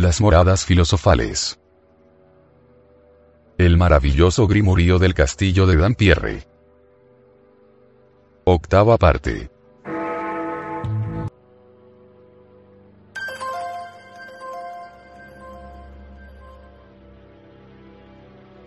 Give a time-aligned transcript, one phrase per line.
[0.00, 1.60] las moradas filosofales.
[3.58, 6.48] El maravilloso grimorío del castillo de Dampierre.
[8.44, 9.50] Octava parte.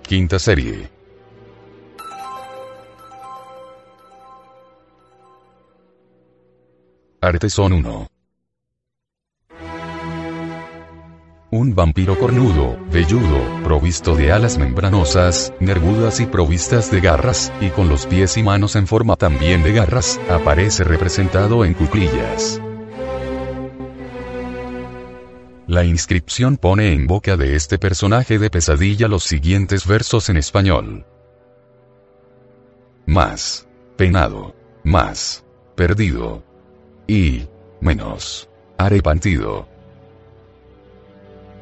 [0.04, 0.92] Quinta serie.
[7.22, 8.13] Artesón 1.
[11.54, 17.90] Un vampiro cornudo, velludo, provisto de alas membranosas, nervudas y provistas de garras, y con
[17.90, 22.60] los pies y manos en forma también de garras, aparece representado en cuclillas.
[25.68, 31.06] La inscripción pone en boca de este personaje de pesadilla los siguientes versos en español.
[33.06, 33.68] Más.
[33.96, 34.56] Penado.
[34.84, 35.46] Más.
[35.76, 36.44] Perdido.
[37.06, 37.48] Y.
[37.80, 38.50] Menos.
[38.80, 39.72] Arrepentido.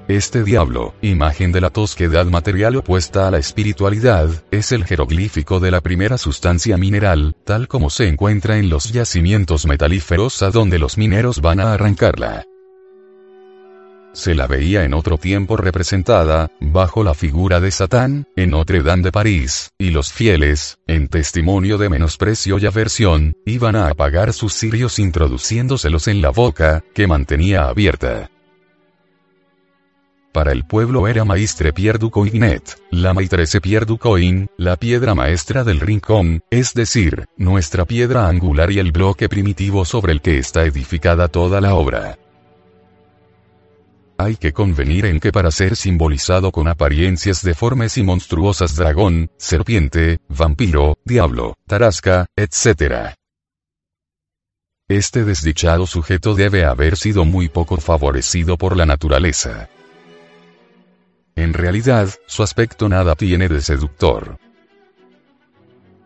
[0.08, 5.72] Este diablo, imagen de la tosquedad material opuesta a la espiritualidad, es el jeroglífico de
[5.72, 10.98] la primera sustancia mineral, tal como se encuentra en los yacimientos metalíferos a donde los
[10.98, 12.46] mineros van a arrancarla.
[14.14, 19.04] Se la veía en otro tiempo representada, bajo la figura de Satán, en Notre Dame
[19.04, 24.54] de París, y los fieles, en testimonio de menosprecio y aversión, iban a apagar sus
[24.54, 28.30] cirios introduciéndoselos en la boca, que mantenía abierta.
[30.32, 35.14] Para el pueblo era Maistre Pierre du Coignet, la Maitresse Pierre du Coin, la piedra
[35.14, 40.38] maestra del rincón, es decir, nuestra piedra angular y el bloque primitivo sobre el que
[40.38, 42.18] está edificada toda la obra.
[44.18, 50.20] Hay que convenir en que para ser simbolizado con apariencias deformes y monstruosas dragón, serpiente,
[50.30, 53.16] vampiro, diablo, tarasca, etc.
[54.88, 59.68] Este desdichado sujeto debe haber sido muy poco favorecido por la naturaleza.
[61.36, 64.38] En realidad, su aspecto nada tiene de seductor.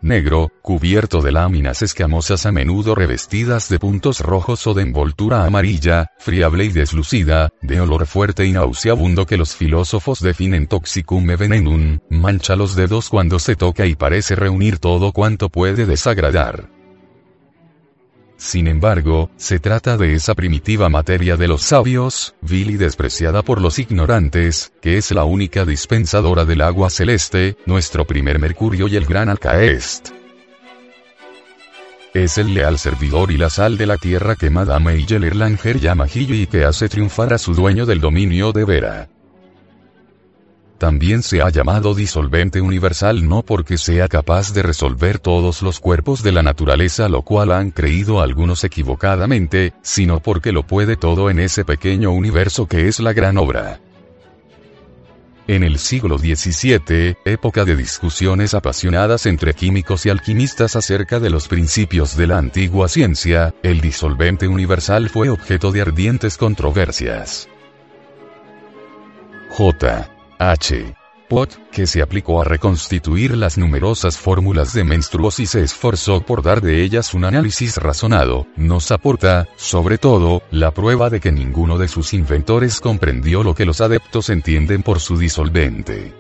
[0.05, 6.11] Negro, cubierto de láminas escamosas a menudo revestidas de puntos rojos o de envoltura amarilla,
[6.19, 12.55] friable y deslucida, de olor fuerte y nauseabundo que los filósofos definen toxicum venenum, mancha
[12.55, 16.69] los dedos cuando se toca y parece reunir todo cuanto puede desagradar.
[18.37, 23.61] Sin embargo, se trata de esa primitiva materia de los sabios, vil y despreciada por
[23.61, 29.05] los ignorantes, que es la única dispensadora del agua celeste, nuestro primer mercurio y el
[29.05, 30.09] gran alcaest.
[32.13, 36.35] Es el leal servidor y la sal de la tierra que Madame Langer llama Gillo
[36.35, 39.09] y que hace triunfar a su dueño del dominio de Vera.
[40.77, 46.21] También se ha llamado disolvente universal no porque sea capaz de resolver todos los cuerpos
[46.21, 51.39] de la naturaleza lo cual han creído algunos equivocadamente, sino porque lo puede todo en
[51.39, 53.79] ese pequeño universo que es la gran obra.
[55.47, 61.47] En el siglo XVII, época de discusiones apasionadas entre químicos y alquimistas acerca de los
[61.47, 67.47] principios de la antigua ciencia, el disolvente universal fue objeto de ardientes controversias.
[69.51, 70.14] J.
[70.39, 70.95] H.
[71.27, 76.43] Pot, que se aplicó a reconstituir las numerosas fórmulas de menstruos y se esforzó por
[76.43, 81.79] dar de ellas un análisis razonado, nos aporta, sobre todo, la prueba de que ninguno
[81.79, 86.13] de sus inventores comprendió lo que los adeptos entienden por su disolvente.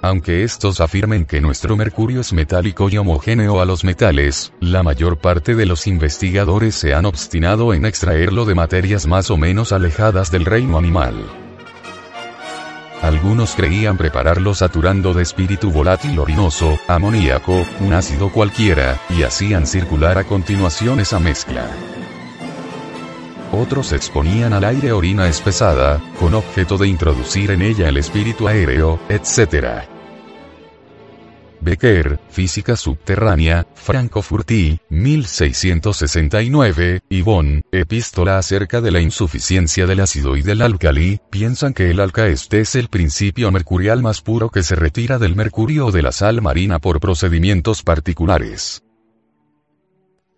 [0.00, 5.18] Aunque estos afirmen que nuestro mercurio es metálico y homogéneo a los metales, la mayor
[5.18, 10.30] parte de los investigadores se han obstinado en extraerlo de materias más o menos alejadas
[10.30, 11.43] del reino animal.
[13.04, 20.16] Algunos creían prepararlo saturando de espíritu volátil orinoso, amoníaco, un ácido cualquiera, y hacían circular
[20.16, 21.66] a continuación esa mezcla.
[23.52, 28.98] Otros exponían al aire orina espesada, con objeto de introducir en ella el espíritu aéreo,
[29.10, 29.93] etc.
[31.64, 40.42] Becker, Física Subterránea, Franco-Furti, 1669, y Bonn, Epístola acerca de la insuficiencia del ácido y
[40.42, 45.18] del álcali, piensan que el alcaeste es el principio mercurial más puro que se retira
[45.18, 48.82] del mercurio o de la sal marina por procedimientos particulares.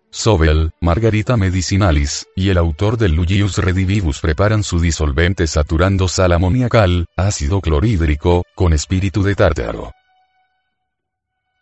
[0.09, 7.07] Sobel, Margarita Medicinalis, y el autor del Lugius Redivivus preparan su disolvente saturando sal amoniacal,
[7.17, 9.91] ácido clorhídrico, con espíritu de tártaro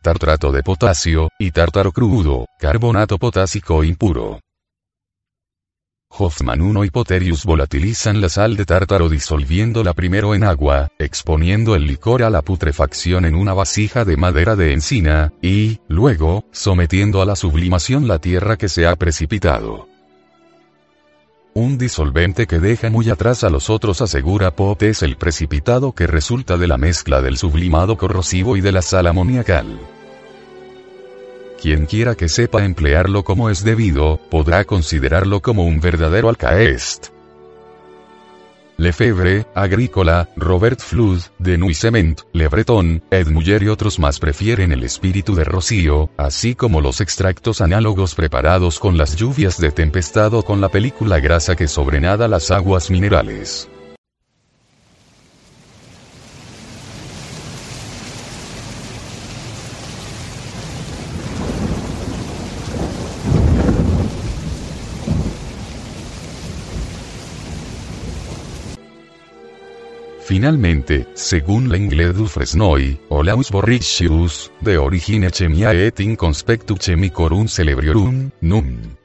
[0.06, 4.40] tartrato de potasio, y tártaro crudo, carbonato potásico impuro.
[6.12, 11.88] Hoffman 1 y Poterius volatilizan la sal de tártaro disolviéndola primero en agua, exponiendo el
[11.88, 17.26] licor a la putrefacción en una vasija de madera de encina, y, luego, sometiendo a
[17.26, 19.88] la sublimación la tierra que se ha precipitado.
[21.56, 26.06] un disolvente que deja muy atrás a los otros asegura Pop es el precipitado que
[26.06, 29.95] resulta de la mezcla del sublimado corrosivo y de la sal amoniacal.
[31.66, 37.08] Quien quiera que sepa emplearlo como es debido, podrá considerarlo como un verdadero alcaest.
[38.78, 44.84] Lefebvre, Agrícola, Robert Flood, de Nuisement, Le Breton, Ed Muller y otros más prefieren el
[44.84, 50.44] espíritu de rocío, así como los extractos análogos preparados con las lluvias de tempestad o
[50.44, 53.68] con la película grasa que sobrenada las aguas minerales.
[70.36, 78.32] Finalmente, según Lenglet du Fresnoy, Olaus Borrichius, de origine chemia et in conspectu chemicorum celebriorum,
[78.42, 78.98] num.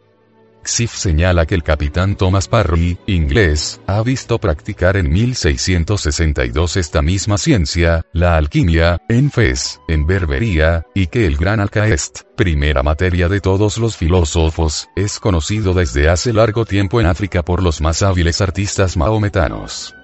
[0.65, 7.39] Xif señala que el capitán Thomas Parry, inglés, ha visto practicar en 1662 esta misma
[7.39, 13.41] ciencia, la alquimia, en Fez, en Berbería, y que el gran alcaest, primera materia de
[13.41, 18.41] todos los filósofos, es conocido desde hace largo tiempo en África por los más hábiles
[18.41, 19.95] artistas maometanos.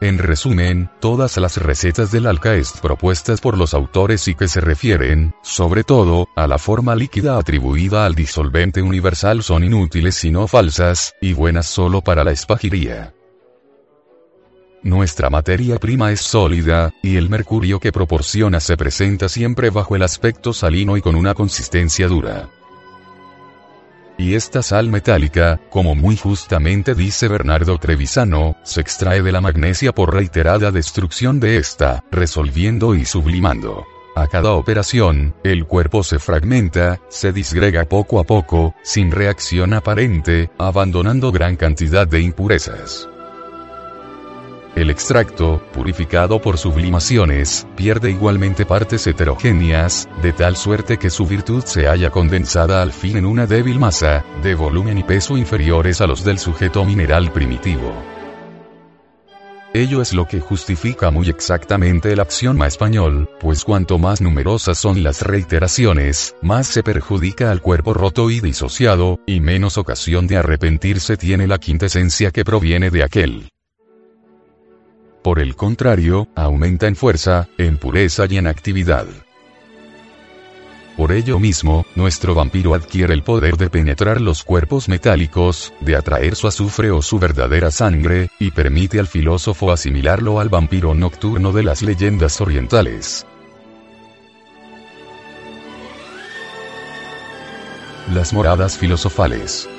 [0.00, 5.34] En resumen, todas las recetas del alcaest propuestas por los autores y que se refieren,
[5.42, 11.14] sobre todo, a la forma líquida atribuida al disolvente universal son inútiles y no falsas,
[11.20, 13.14] y buenas solo para la espagiría.
[14.82, 20.02] Nuestra materia prima es sólida, y el mercurio que proporciona se presenta siempre bajo el
[20.02, 22.50] aspecto salino y con una consistencia dura.
[24.16, 29.92] Y esta sal metálica, como muy justamente dice Bernardo Trevisano, se extrae de la magnesia
[29.92, 33.84] por reiterada destrucción de esta, resolviendo y sublimando.
[34.16, 40.50] A cada operación, el cuerpo se fragmenta, se disgrega poco a poco, sin reacción aparente,
[40.56, 43.08] abandonando gran cantidad de impurezas.
[44.76, 51.62] El extracto, purificado por sublimaciones, pierde igualmente partes heterogéneas, de tal suerte que su virtud
[51.64, 56.08] se halla condensada al fin en una débil masa, de volumen y peso inferiores a
[56.08, 57.94] los del sujeto mineral primitivo.
[59.72, 65.04] Ello es lo que justifica muy exactamente el axioma español, pues cuanto más numerosas son
[65.04, 71.16] las reiteraciones, más se perjudica al cuerpo roto y disociado, y menos ocasión de arrepentirse
[71.16, 73.48] tiene la quintesencia que proviene de aquel.
[75.24, 79.06] Por el contrario, aumenta en fuerza, en pureza y en actividad.
[80.98, 86.36] Por ello mismo, nuestro vampiro adquiere el poder de penetrar los cuerpos metálicos, de atraer
[86.36, 91.62] su azufre o su verdadera sangre, y permite al filósofo asimilarlo al vampiro nocturno de
[91.62, 93.26] las leyendas orientales.
[98.12, 99.70] Las moradas filosofales.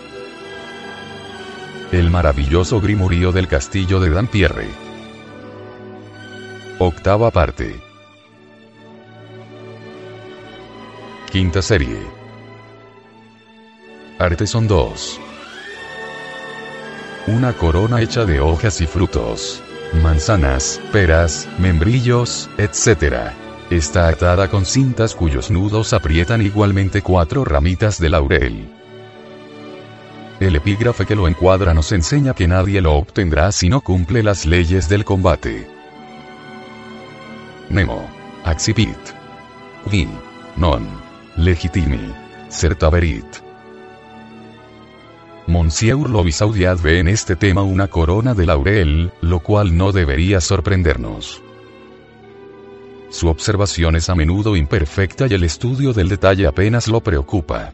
[1.92, 4.85] El maravilloso grimurío del castillo de Dampierre.
[6.78, 7.80] Octava parte.
[11.32, 12.02] Quinta serie.
[14.20, 15.20] Arteson 2.
[17.28, 19.64] Una corona hecha de hojas y frutos.
[20.04, 23.32] Manzanas, peras, membrillos, etc.
[23.70, 28.70] Está atada con cintas cuyos nudos aprietan igualmente cuatro ramitas de laurel.
[30.42, 34.46] El epígrafe que lo encuadra nos enseña que nadie lo obtendrá si no cumple las
[34.46, 35.75] leyes del combate.
[37.70, 38.08] Nemo.
[38.44, 38.98] Accipit.
[39.92, 40.10] Win.
[40.58, 40.88] Non.
[41.36, 42.14] Legitimi.
[42.50, 43.44] Certaverit.
[45.48, 51.42] Monsieur Lovisaudiad ve en este tema una corona de laurel, lo cual no debería sorprendernos.
[53.10, 57.74] Su observación es a menudo imperfecta y el estudio del detalle apenas lo preocupa.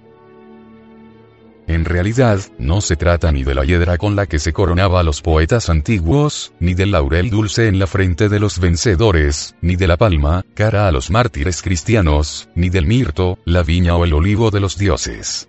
[1.67, 5.03] En realidad, no se trata ni de la hiedra con la que se coronaba a
[5.03, 9.87] los poetas antiguos, ni del laurel dulce en la frente de los vencedores, ni de
[9.87, 14.51] la palma, cara a los mártires cristianos, ni del mirto, la viña o el olivo
[14.51, 15.47] de los dioses.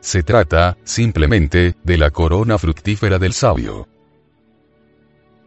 [0.00, 3.88] Se trata, simplemente, de la corona fructífera del sabio.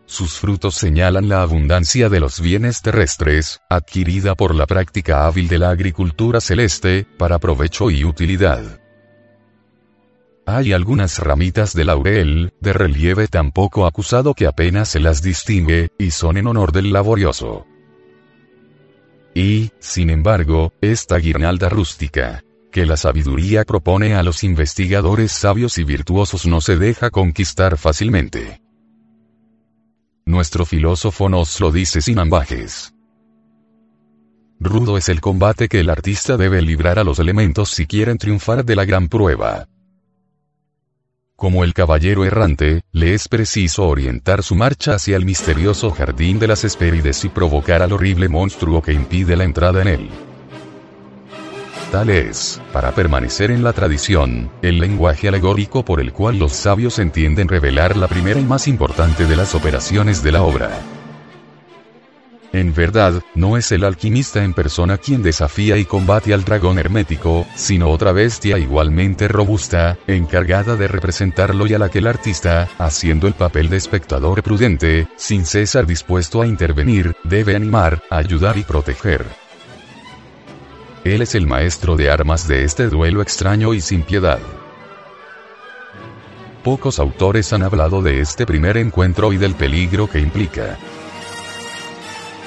[0.05, 5.58] Sus frutos señalan la abundancia de los bienes terrestres, adquirida por la práctica hábil de
[5.58, 8.81] la agricultura celeste, para provecho y utilidad.
[10.45, 15.89] Hay algunas ramitas de laurel, de relieve tan poco acusado que apenas se las distingue,
[15.98, 17.65] y son en honor del laborioso.
[19.33, 25.83] Y, sin embargo, esta guirnalda rústica, que la sabiduría propone a los investigadores sabios y
[25.83, 28.62] virtuosos no se deja conquistar fácilmente.
[30.25, 32.93] Nuestro filósofo nos lo dice sin ambajes.
[34.60, 38.63] Rudo es el combate que el artista debe librar a los elementos si quieren triunfar
[38.63, 39.67] de la gran prueba.
[41.41, 46.45] Como el caballero errante, le es preciso orientar su marcha hacia el misterioso jardín de
[46.45, 50.10] las Hespérides y provocar al horrible monstruo que impide la entrada en él.
[51.91, 57.00] Tal es, para permanecer en la tradición, el lenguaje alegórico por el cual los sabios
[57.00, 60.69] entienden revelar la primera y más importante de las operaciones de la obra.
[62.53, 67.48] En verdad, no es el alquimista en persona quien desafía y combate al dragón hermético,
[67.55, 73.27] sino otra bestia igualmente robusta, encargada de representarlo y a la que el artista, haciendo
[73.27, 79.25] el papel de espectador prudente, sin cesar dispuesto a intervenir, debe animar, ayudar y proteger.
[81.05, 84.39] Él es el maestro de armas de este duelo extraño y sin piedad.
[86.65, 90.77] Pocos autores han hablado de este primer encuentro y del peligro que implica.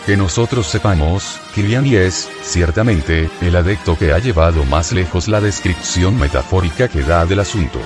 [0.06, 6.18] Que nosotros sepamos, Kiliani es, ciertamente, el adepto que ha llevado más lejos la descripción
[6.18, 7.78] metafórica que da del asunto.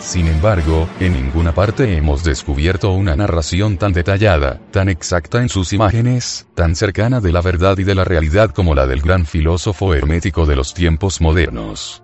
[0.00, 5.72] Sin embargo, en ninguna parte hemos descubierto una narración tan detallada, tan exacta en sus
[5.72, 9.94] imágenes, tan cercana de la verdad y de la realidad como la del gran filósofo
[9.94, 12.02] hermético de los tiempos modernos.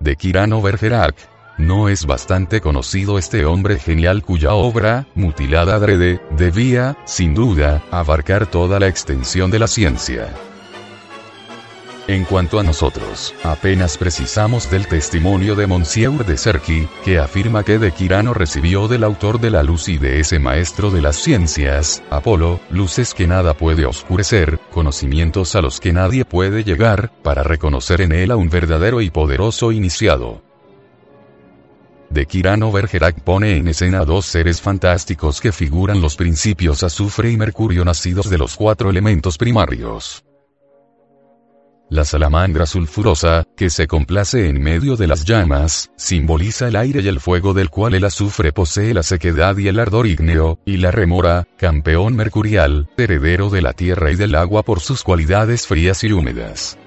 [0.00, 1.16] De Kirano Bergerac,
[1.58, 8.46] no es bastante conocido este hombre genial cuya obra, mutilada adrede, debía, sin duda, abarcar
[8.46, 10.28] toda la extensión de la ciencia.
[12.08, 17.78] En cuanto a nosotros, apenas precisamos del testimonio de Monsieur de Serki, que afirma que
[17.78, 22.02] de Quirano recibió del autor de la luz y de ese maestro de las ciencias,
[22.08, 28.00] Apolo, luces que nada puede oscurecer, conocimientos a los que nadie puede llegar, para reconocer
[28.00, 30.47] en él a un verdadero y poderoso iniciado.
[32.10, 37.36] De Kirano Bergerac pone en escena dos seres fantásticos que figuran los principios azufre y
[37.36, 40.24] mercurio nacidos de los cuatro elementos primarios.
[41.90, 47.08] La salamandra sulfurosa, que se complace en medio de las llamas, simboliza el aire y
[47.08, 50.90] el fuego del cual el azufre posee la sequedad y el ardor ígneo, y la
[50.90, 56.12] remora, campeón mercurial, heredero de la tierra y del agua por sus cualidades frías y
[56.12, 56.78] húmedas.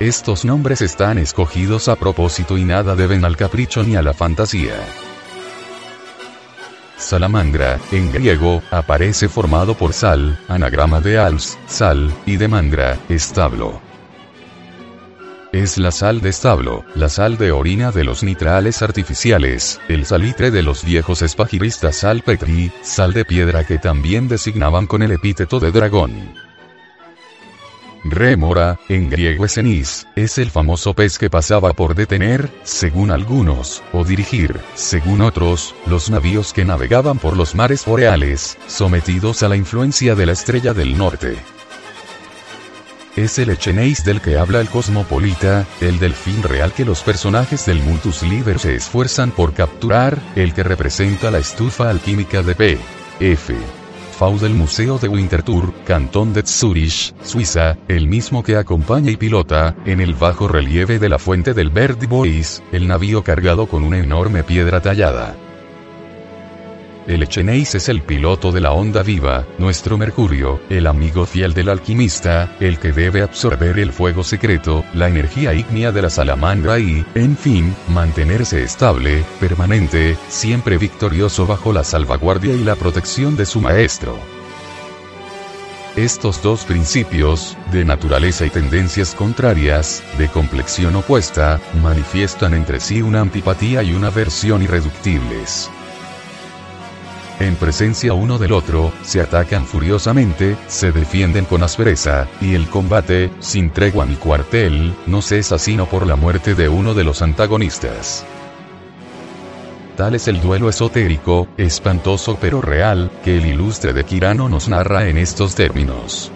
[0.00, 4.74] Estos nombres están escogidos a propósito y nada deben al capricho ni a la fantasía.
[6.96, 13.80] Salamandra, en griego, aparece formado por sal, anagrama de als, sal, y de mandra, establo.
[15.52, 20.50] Es la sal de establo, la sal de orina de los nitrales artificiales, el salitre
[20.50, 25.60] de los viejos espagiristas sal petri, sal de piedra que también designaban con el epíteto
[25.60, 26.43] de dragón.
[28.04, 34.04] Rémora, en griego esenis, es el famoso pez que pasaba por detener, según algunos, o
[34.04, 40.14] dirigir, según otros, los navíos que navegaban por los mares boreales, sometidos a la influencia
[40.14, 41.38] de la estrella del norte.
[43.16, 47.80] Es el Echeneis del que habla el cosmopolita, el delfín real que los personajes del
[47.80, 52.78] Multus Liber se esfuerzan por capturar, el que representa la estufa alquímica de P.
[53.20, 53.54] F.
[54.14, 59.74] FAU del Museo de Winterthur, Cantón de Zurich, Suiza, el mismo que acompaña y pilota,
[59.84, 63.98] en el bajo relieve de la fuente del Verdi Bois, el navío cargado con una
[63.98, 65.36] enorme piedra tallada.
[67.06, 71.68] El Echeneis es el piloto de la onda viva, nuestro Mercurio, el amigo fiel del
[71.68, 77.04] alquimista, el que debe absorber el fuego secreto, la energía ígnea de la salamandra y,
[77.14, 83.60] en fin, mantenerse estable, permanente, siempre victorioso bajo la salvaguardia y la protección de su
[83.60, 84.18] maestro.
[85.96, 93.20] Estos dos principios, de naturaleza y tendencias contrarias, de complexión opuesta, manifiestan entre sí una
[93.20, 95.70] antipatía y una aversión irreductibles.
[97.40, 103.30] En presencia uno del otro, se atacan furiosamente, se defienden con aspereza, y el combate,
[103.40, 108.24] sin tregua ni cuartel, no cesa sino por la muerte de uno de los antagonistas.
[109.96, 115.08] Tal es el duelo esotérico, espantoso pero real, que el ilustre de Kirano nos narra
[115.08, 116.32] en estos términos.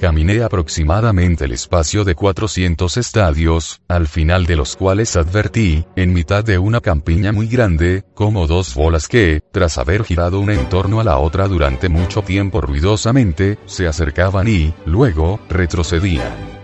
[0.00, 6.42] Caminé aproximadamente el espacio de 400 estadios, al final de los cuales advertí, en mitad
[6.42, 11.00] de una campiña muy grande, como dos bolas que, tras haber girado una en torno
[11.00, 16.59] a la otra durante mucho tiempo ruidosamente, se acercaban y, luego, retrocedían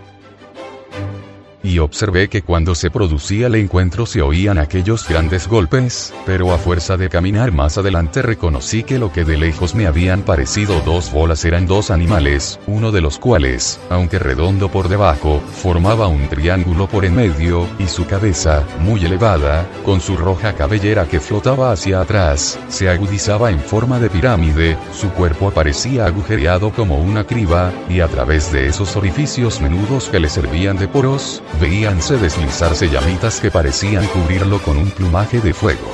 [1.67, 6.59] y observé que cuando se producía el encuentro se oían aquellos grandes golpes, pero a
[6.59, 11.11] fuerza de caminar más adelante reconocí que lo que de lejos me habían parecido dos
[11.11, 16.87] bolas eran dos animales, uno de los cuales, aunque redondo por debajo, formaba un triángulo
[16.87, 22.01] por en medio, y su cabeza, muy elevada, con su roja cabellera que flotaba hacia
[22.01, 28.01] atrás, se agudizaba en forma de pirámide, su cuerpo parecía agujereado como una criba, y
[28.01, 33.51] a través de esos orificios menudos que le servían de poros, veíanse deslizarse llamitas que
[33.51, 35.91] parecían cubrirlo con un plumaje de fuego.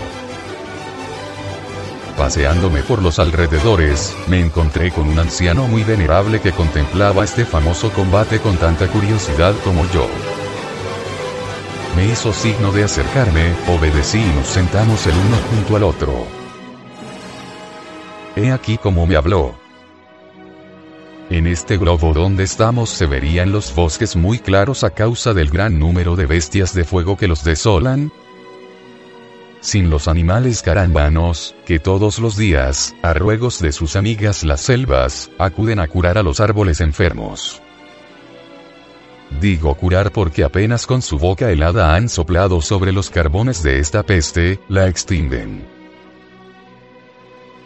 [2.16, 7.90] Paseándome por los alrededores, me encontré con un anciano muy venerable que contemplaba este famoso
[7.90, 10.07] combate con tanta curiosidad como yo.
[11.97, 16.26] Me hizo signo de acercarme, obedecí y nos sentamos el uno junto al otro.
[18.37, 19.62] He aquí como me habló.
[21.31, 25.79] En este globo donde estamos se verían los bosques muy claros a causa del gran
[25.79, 28.12] número de bestias de fuego que los desolan,
[29.62, 35.31] sin los animales carambanos, que todos los días, a ruegos de sus amigas las selvas,
[35.38, 37.62] acuden a curar a los árboles enfermos.
[39.41, 44.02] Digo curar porque apenas con su boca helada han soplado sobre los carbones de esta
[44.02, 45.72] peste, la extinguen.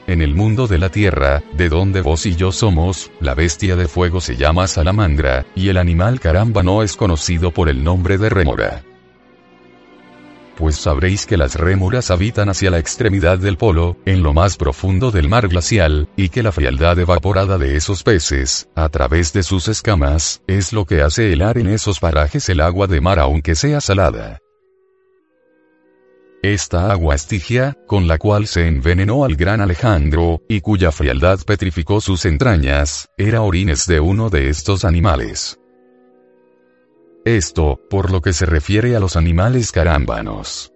[0.07, 3.89] En el mundo de la tierra, de donde vos y yo somos, la bestia de
[3.89, 8.29] fuego se llama salamandra, y el animal caramba no es conocido por el nombre de
[8.29, 8.85] rémora.
[10.57, 15.11] Pues sabréis que las rémoras habitan hacia la extremidad del polo, en lo más profundo
[15.11, 19.67] del mar glacial, y que la frialdad evaporada de esos peces, a través de sus
[19.67, 23.81] escamas, es lo que hace helar en esos parajes el agua de mar aunque sea
[23.81, 24.39] salada.
[26.47, 32.01] Esta agua estigia, con la cual se envenenó al gran Alejandro, y cuya frialdad petrificó
[32.01, 35.59] sus entrañas, era orines de uno de estos animales.
[37.25, 40.73] Esto, por lo que se refiere a los animales carámbanos.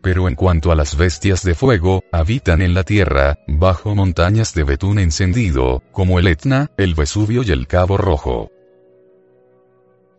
[0.00, 4.64] Pero en cuanto a las bestias de fuego, habitan en la tierra, bajo montañas de
[4.64, 8.50] betún encendido, como el Etna, el Vesubio y el Cabo Rojo.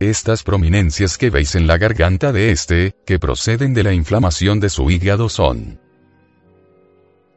[0.00, 4.70] Estas prominencias que veis en la garganta de este, que proceden de la inflamación de
[4.70, 5.78] su hígado son.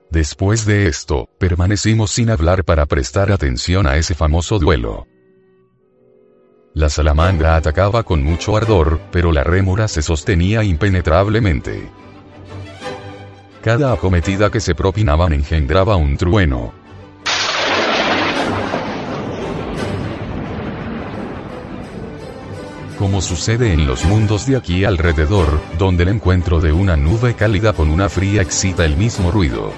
[0.09, 5.07] Después de esto, permanecimos sin hablar para prestar atención a ese famoso duelo.
[6.73, 11.89] La salamandra atacaba con mucho ardor, pero la rémora se sostenía impenetrablemente.
[13.61, 16.73] Cada acometida que se propinaban engendraba un trueno,
[23.03, 27.73] como sucede en los mundos de aquí alrededor, donde el encuentro de una nube cálida
[27.73, 29.73] con una fría excita el mismo ruido.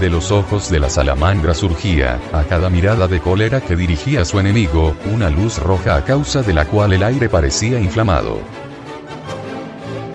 [0.00, 4.24] De los ojos de la salamandra surgía, a cada mirada de cólera que dirigía a
[4.24, 8.38] su enemigo, una luz roja a causa de la cual el aire parecía inflamado.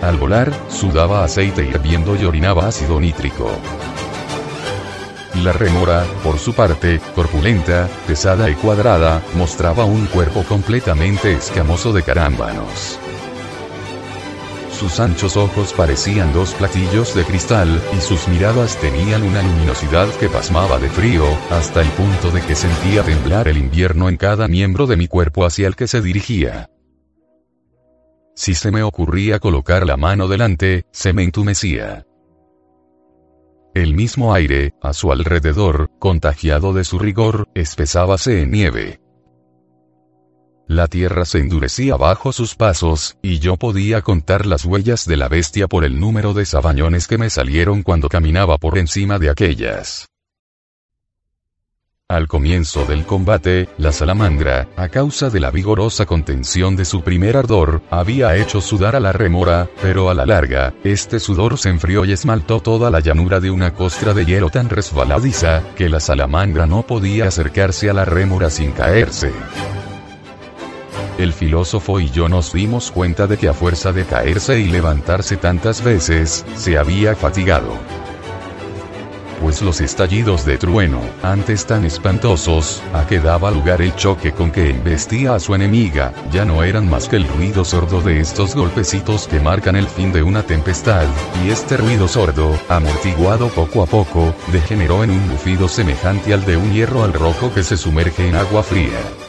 [0.02, 3.48] Al volar, sudaba aceite hirviendo y orinaba ácido nítrico.
[5.42, 12.02] La remora, por su parte, corpulenta, pesada y cuadrada, mostraba un cuerpo completamente escamoso de
[12.02, 12.98] carámbanos.
[14.72, 20.28] Sus anchos ojos parecían dos platillos de cristal, y sus miradas tenían una luminosidad que
[20.28, 24.86] pasmaba de frío, hasta el punto de que sentía temblar el invierno en cada miembro
[24.86, 26.68] de mi cuerpo hacia el que se dirigía.
[28.34, 32.07] Si se me ocurría colocar la mano delante, se me entumecía.
[33.74, 39.00] El mismo aire, a su alrededor, contagiado de su rigor, espesábase en nieve.
[40.66, 45.28] La tierra se endurecía bajo sus pasos, y yo podía contar las huellas de la
[45.28, 50.08] bestia por el número de sabañones que me salieron cuando caminaba por encima de aquellas.
[52.10, 57.36] Al comienzo del combate, la salamandra, a causa de la vigorosa contención de su primer
[57.36, 62.06] ardor, había hecho sudar a la remora, pero a la larga, este sudor se enfrió
[62.06, 66.64] y esmaltó toda la llanura de una costra de hielo tan resbaladiza, que la salamandra
[66.64, 69.30] no podía acercarse a la rémora sin caerse.
[71.18, 75.36] El filósofo y yo nos dimos cuenta de que a fuerza de caerse y levantarse
[75.36, 77.76] tantas veces, se había fatigado
[79.40, 84.50] pues los estallidos de trueno, antes tan espantosos, a que daba lugar el choque con
[84.50, 88.54] que embestía a su enemiga, ya no eran más que el ruido sordo de estos
[88.54, 91.06] golpecitos que marcan el fin de una tempestad,
[91.44, 96.56] y este ruido sordo, amortiguado poco a poco, degeneró en un bufido semejante al de
[96.56, 99.27] un hierro al rojo que se sumerge en agua fría.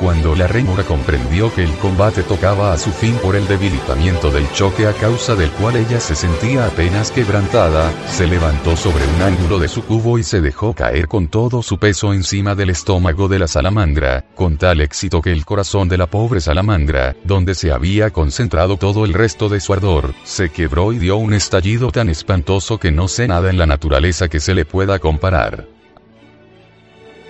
[0.00, 4.50] Cuando la rémora comprendió que el combate tocaba a su fin por el debilitamiento del
[4.52, 9.58] choque a causa del cual ella se sentía apenas quebrantada, se levantó sobre un ángulo
[9.58, 13.38] de su cubo y se dejó caer con todo su peso encima del estómago de
[13.38, 18.10] la salamandra, con tal éxito que el corazón de la pobre salamandra, donde se había
[18.10, 22.78] concentrado todo el resto de su ardor, se quebró y dio un estallido tan espantoso
[22.78, 25.75] que no sé nada en la naturaleza que se le pueda comparar.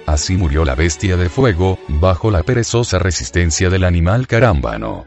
[0.06, 5.06] Así murió la bestia de fuego, bajo la perezosa resistencia del animal carámbano.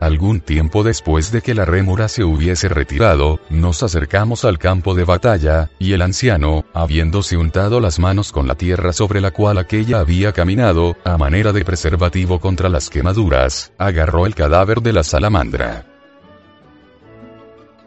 [0.00, 5.04] Algún tiempo después de que la rémora se hubiese retirado, nos acercamos al campo de
[5.04, 10.00] batalla, y el anciano, habiéndose untado las manos con la tierra sobre la cual aquella
[10.00, 15.95] había caminado, a manera de preservativo contra las quemaduras, agarró el cadáver de la salamandra.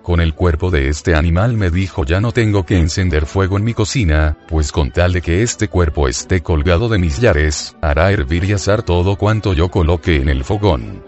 [0.09, 3.63] Con el cuerpo de este animal me dijo ya no tengo que encender fuego en
[3.63, 8.11] mi cocina, pues con tal de que este cuerpo esté colgado de mis llares, hará
[8.11, 11.05] hervir y asar todo cuanto yo coloque en el fogón.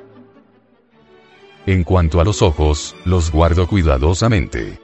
[1.66, 4.80] En cuanto a los ojos, los guardo cuidadosamente.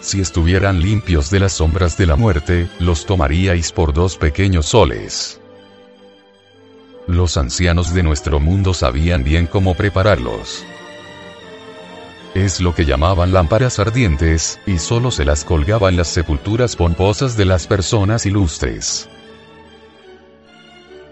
[0.00, 5.40] Si estuvieran limpios de las sombras de la muerte, los tomaríais por dos pequeños soles.
[7.08, 10.64] Los ancianos de nuestro mundo sabían bien cómo prepararlos.
[12.34, 17.36] Es lo que llamaban lámparas ardientes, y solo se las colgaba en las sepulturas pomposas
[17.36, 19.08] de las personas ilustres.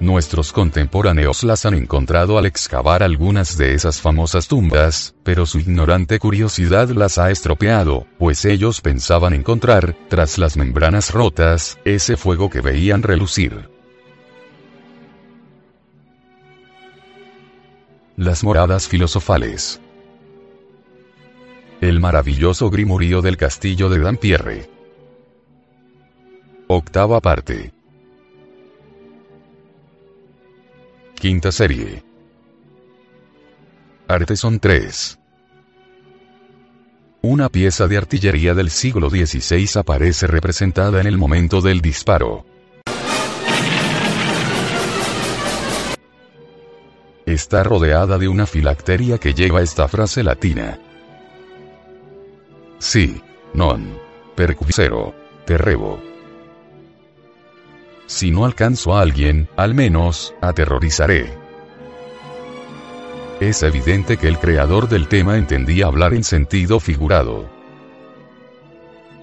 [0.00, 6.18] Nuestros contemporáneos las han encontrado al excavar algunas de esas famosas tumbas, pero su ignorante
[6.18, 12.60] curiosidad las ha estropeado, pues ellos pensaban encontrar, tras las membranas rotas, ese fuego que
[12.60, 13.70] veían relucir.
[18.16, 19.80] Las moradas filosofales.
[21.82, 24.70] El maravilloso grimorío del castillo de Dampierre.
[26.68, 27.72] Octava parte.
[31.16, 32.04] Quinta serie.
[34.06, 35.18] Arteson 3.
[37.22, 42.46] Una pieza de artillería del siglo XVI aparece representada en el momento del disparo.
[47.26, 50.78] Está rodeada de una filacteria que lleva esta frase latina.
[52.82, 53.22] Sí,
[53.54, 53.96] non.
[54.34, 55.14] Perquisero.
[55.46, 56.00] Terrebo.
[58.06, 61.32] Si no alcanzo a alguien, al menos, aterrorizaré.
[63.38, 67.48] Es evidente que el creador del tema entendía hablar en sentido figurado.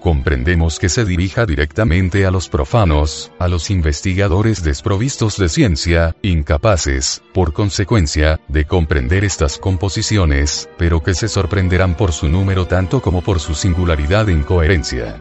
[0.00, 7.22] Comprendemos que se dirija directamente a los profanos, a los investigadores desprovistos de ciencia, incapaces,
[7.34, 13.20] por consecuencia, de comprender estas composiciones, pero que se sorprenderán por su número tanto como
[13.20, 15.20] por su singularidad e incoherencia.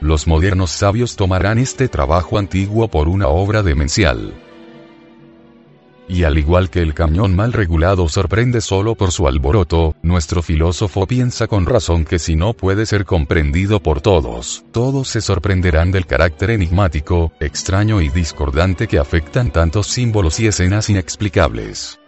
[0.00, 4.34] Los modernos sabios tomarán este trabajo antiguo por una obra demencial.
[6.10, 11.06] Y al igual que el cañón mal regulado sorprende solo por su alboroto, nuestro filósofo
[11.06, 16.06] piensa con razón que si no puede ser comprendido por todos, todos se sorprenderán del
[16.06, 22.00] carácter enigmático, extraño y discordante que afectan tantos símbolos y escenas inexplicables.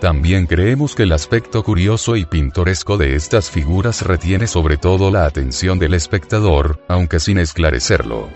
[0.00, 5.26] También creemos que el aspecto curioso y pintoresco de estas figuras retiene sobre todo la
[5.26, 8.28] atención del espectador, aunque sin esclarecerlo.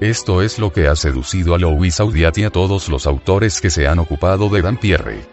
[0.00, 3.70] Esto es lo que ha seducido a Louis Audiat y a todos los autores que
[3.70, 5.26] se han ocupado de Dampierre.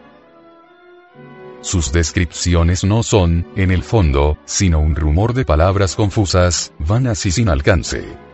[1.61, 7.31] Sus descripciones no son, en el fondo, sino un rumor de palabras confusas, vanas y
[7.31, 8.24] sin alcance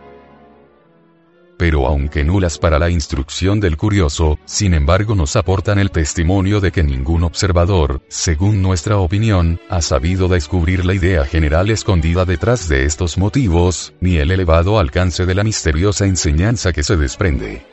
[1.62, 6.72] pero aunque nulas para la instrucción del curioso, sin embargo nos aportan el testimonio de
[6.72, 12.84] que ningún observador, según nuestra opinión, ha sabido descubrir la idea general escondida detrás de
[12.84, 17.64] estos motivos, ni el elevado alcance de la misteriosa enseñanza que se desprende.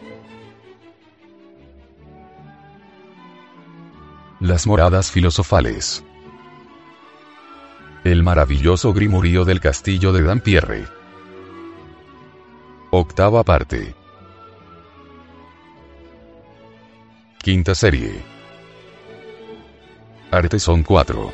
[4.39, 6.03] Las moradas filosofales.
[8.03, 10.98] El maravilloso grimorío del castillo de Dampierre.
[12.91, 13.93] Octava parte.
[17.37, 18.23] Quinta serie.
[20.31, 21.31] Arteson 4.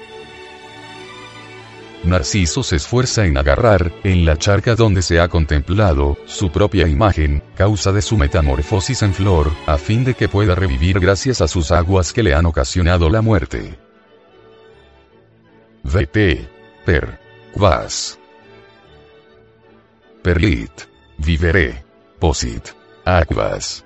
[2.03, 7.41] Narciso se esfuerza en agarrar, en la charca donde se ha contemplado, su propia imagen,
[7.55, 11.71] causa de su metamorfosis en flor, a fin de que pueda revivir gracias a sus
[11.71, 13.79] aguas que le han ocasionado la muerte.
[15.83, 16.49] VT.
[16.85, 17.17] Per.
[17.53, 18.19] Quas.
[20.21, 20.94] Perlit.
[21.17, 21.83] Viveré.
[22.19, 22.69] Posit.
[23.05, 23.85] Aquas.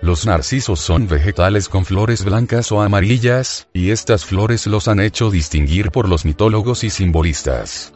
[0.00, 5.30] Los narcisos son vegetales con flores blancas o amarillas, y estas flores los han hecho
[5.30, 7.92] distinguir por los mitólogos y simbolistas.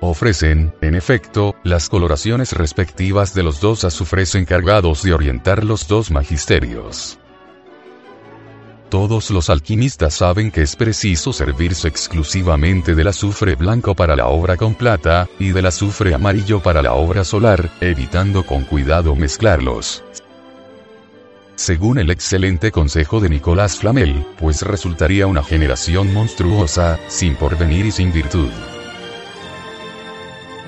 [0.00, 6.10] Ofrecen, en efecto, las coloraciones respectivas de los dos azufres encargados de orientar los dos
[6.10, 7.18] magisterios.
[8.90, 14.56] Todos los alquimistas saben que es preciso servirse exclusivamente del azufre blanco para la obra
[14.56, 20.02] con plata, y del azufre amarillo para la obra solar, evitando con cuidado mezclarlos.
[21.54, 27.92] Según el excelente consejo de Nicolás Flamel, pues resultaría una generación monstruosa, sin porvenir y
[27.92, 28.50] sin virtud.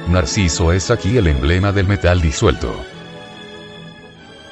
[0.08, 2.72] Narciso es aquí el emblema del metal disuelto.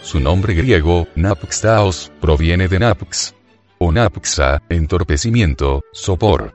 [0.03, 3.35] Su nombre griego, napxtaos, proviene de napx.
[3.83, 6.53] O napxa, entorpecimiento, sopor.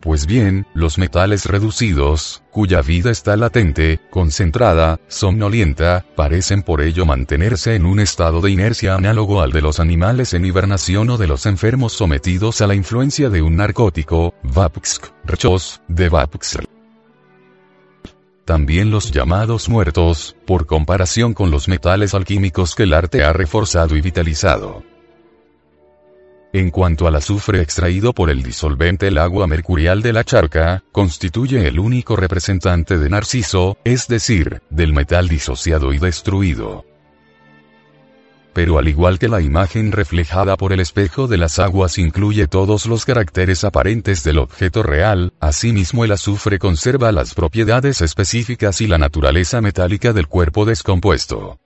[0.00, 7.76] Pues bien, los metales reducidos, cuya vida está latente, concentrada, somnolienta, parecen por ello mantenerse
[7.76, 11.46] en un estado de inercia análogo al de los animales en hibernación o de los
[11.46, 16.64] enfermos sometidos a la influencia de un narcótico, Vapsk, Rchos, de Vapsk.
[18.44, 23.96] También los llamados muertos, por comparación con los metales alquímicos que el arte ha reforzado
[23.96, 24.82] y vitalizado.
[26.54, 31.66] En cuanto al azufre extraído por el disolvente el agua mercurial de la charca, constituye
[31.66, 36.84] el único representante de Narciso, es decir, del metal disociado y destruido.
[38.52, 42.84] Pero al igual que la imagen reflejada por el espejo de las aguas incluye todos
[42.84, 48.98] los caracteres aparentes del objeto real, asimismo el azufre conserva las propiedades específicas y la
[48.98, 51.58] naturaleza metálica del cuerpo descompuesto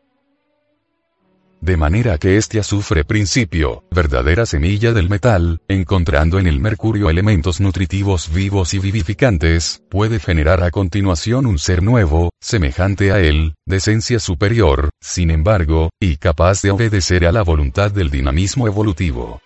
[1.60, 7.60] de manera que este azufre principio, verdadera semilla del metal, encontrando en el mercurio elementos
[7.60, 13.76] nutritivos vivos y vivificantes, puede generar a continuación un ser nuevo, semejante a él, de
[13.76, 19.40] esencia superior, sin embargo, y capaz de obedecer a la voluntad del dinamismo evolutivo.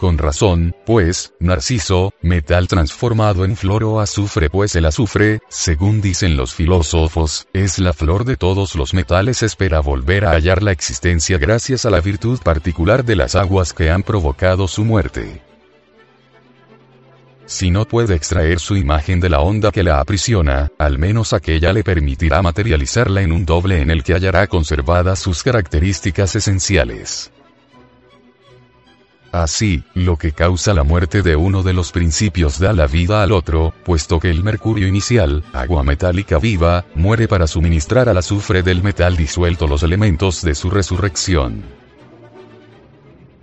[0.00, 6.38] Con razón, pues, Narciso, metal transformado en flor o azufre pues el azufre, según dicen
[6.38, 11.36] los filósofos, es la flor de todos los metales espera volver a hallar la existencia
[11.36, 15.42] gracias a la virtud particular de las aguas que han provocado su muerte.
[17.44, 21.74] Si no puede extraer su imagen de la onda que la aprisiona, al menos aquella
[21.74, 27.30] le permitirá materializarla en un doble en el que hallará conservadas sus características esenciales.
[29.32, 33.30] Así, lo que causa la muerte de uno de los principios da la vida al
[33.30, 38.82] otro, puesto que el mercurio inicial, agua metálica viva, muere para suministrar al azufre del
[38.82, 41.62] metal disuelto los elementos de su resurrección.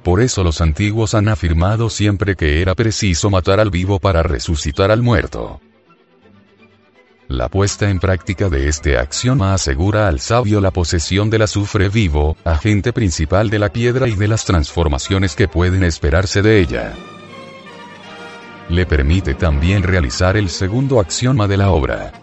[0.03, 4.91] Por eso los antiguos han afirmado siempre que era preciso matar al vivo para resucitar
[4.91, 5.61] al muerto.
[7.27, 12.37] La puesta en práctica de este axioma asegura al sabio la posesión del azufre vivo,
[12.45, 16.93] agente principal de la piedra y de las transformaciones que pueden esperarse de ella.
[18.69, 22.13] Le permite también realizar el segundo axioma de la obra.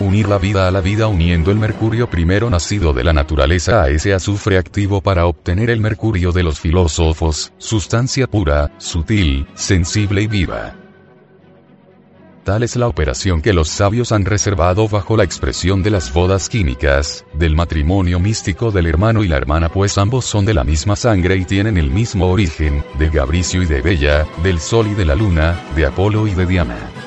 [0.00, 3.90] Unir la vida a la vida uniendo el mercurio primero nacido de la naturaleza a
[3.90, 10.28] ese azufre activo para obtener el mercurio de los filósofos, sustancia pura, sutil, sensible y
[10.28, 10.76] viva.
[12.44, 16.50] Tal es la operación que los sabios han reservado bajo la expresión de las bodas
[16.50, 20.94] químicas, del matrimonio místico del hermano y la hermana pues ambos son de la misma
[20.94, 25.06] sangre y tienen el mismo origen, de Gabricio y de Bella, del sol y de
[25.06, 27.03] la luna, de Apolo y de Diana.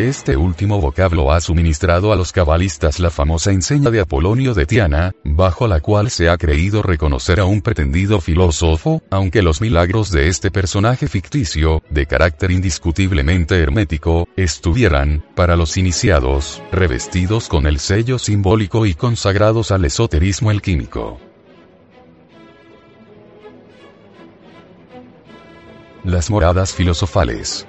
[0.00, 5.12] Este último vocablo ha suministrado a los cabalistas la famosa enseña de Apolonio de Tiana,
[5.24, 10.28] bajo la cual se ha creído reconocer a un pretendido filósofo, aunque los milagros de
[10.28, 18.18] este personaje ficticio, de carácter indiscutiblemente hermético, estuvieran, para los iniciados, revestidos con el sello
[18.18, 21.20] simbólico y consagrados al esoterismo alquímico.
[26.04, 27.66] Las moradas filosofales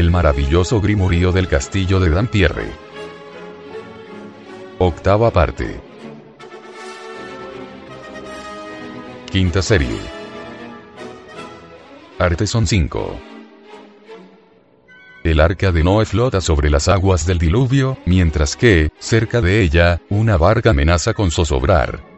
[0.00, 2.66] el maravilloso Grimorío del Castillo de Dampierre.
[4.78, 5.80] Octava parte.
[9.30, 9.98] Quinta serie.
[12.18, 13.20] Arteson 5.
[15.24, 20.00] El arca de Noé flota sobre las aguas del diluvio, mientras que, cerca de ella,
[20.10, 22.13] una barca amenaza con zozobrar.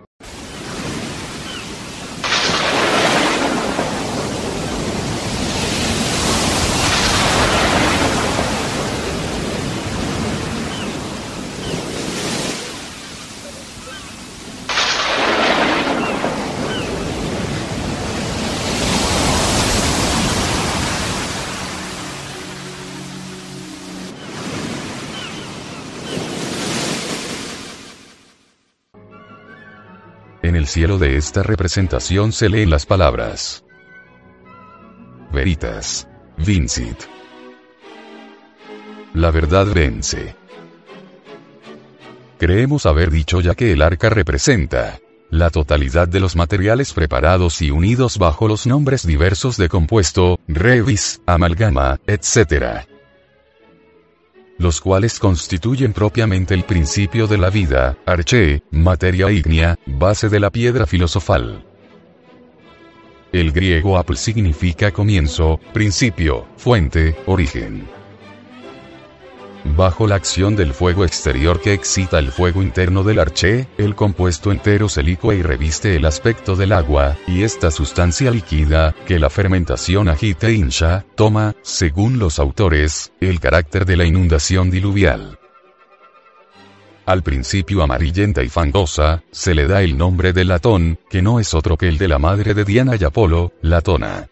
[30.77, 33.65] Cielo de esta representación se leen las palabras
[35.33, 36.07] Veritas.
[36.37, 36.99] Vincit.
[39.15, 40.37] La verdad vence.
[42.39, 44.99] Creemos haber dicho ya que el arca representa
[45.31, 51.23] la totalidad de los materiales preparados y unidos bajo los nombres diversos de compuesto, revis,
[51.25, 52.87] amalgama, etc
[54.59, 60.51] los cuales constituyen propiamente el principio de la vida, arché, materia ígnea, base de la
[60.51, 61.65] piedra filosofal.
[63.33, 67.96] El griego apl significa comienzo, principio, fuente, origen.
[69.75, 74.53] Bajo la acción del fuego exterior que excita el fuego interno del arché, el compuesto
[74.53, 79.31] entero se licua y reviste el aspecto del agua, y esta sustancia líquida, que la
[79.31, 85.39] fermentación agita e hincha, toma, según los autores, el carácter de la inundación diluvial.
[87.07, 91.55] Al principio amarillenta y fangosa, se le da el nombre de latón, que no es
[91.55, 94.29] otro que el de la madre de Diana y Apolo, Latona.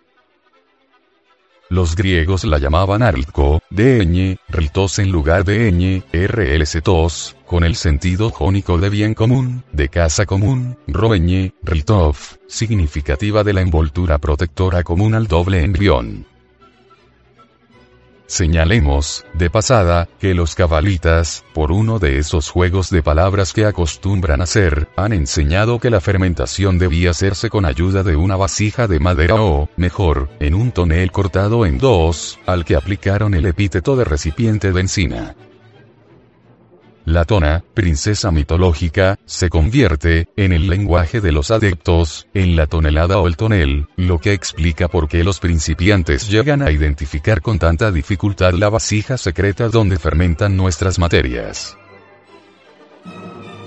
[1.75, 7.75] Los griegos la llamaban Arlco, de ñ, ritos en lugar de ñ, rlc con el
[7.75, 14.85] sentido jónico de bien común, de casa común, roeñe, ritov, significativa de la envoltura protectora
[14.85, 16.27] común al doble embrión.
[18.27, 24.41] Señalemos, de pasada, que los cabalitas, por uno de esos juegos de palabras que acostumbran
[24.41, 29.37] hacer, han enseñado que la fermentación debía hacerse con ayuda de una vasija de madera
[29.37, 34.73] o, mejor, en un tonel cortado en dos, al que aplicaron el epíteto de recipiente
[34.73, 35.37] de encina.
[37.05, 43.19] La tona, princesa mitológica, se convierte, en el lenguaje de los adeptos, en la tonelada
[43.19, 47.93] o el tonel, lo que explica por qué los principiantes llegan a identificar con tanta
[47.93, 51.77] dificultad la vasija secreta donde fermentan nuestras materias.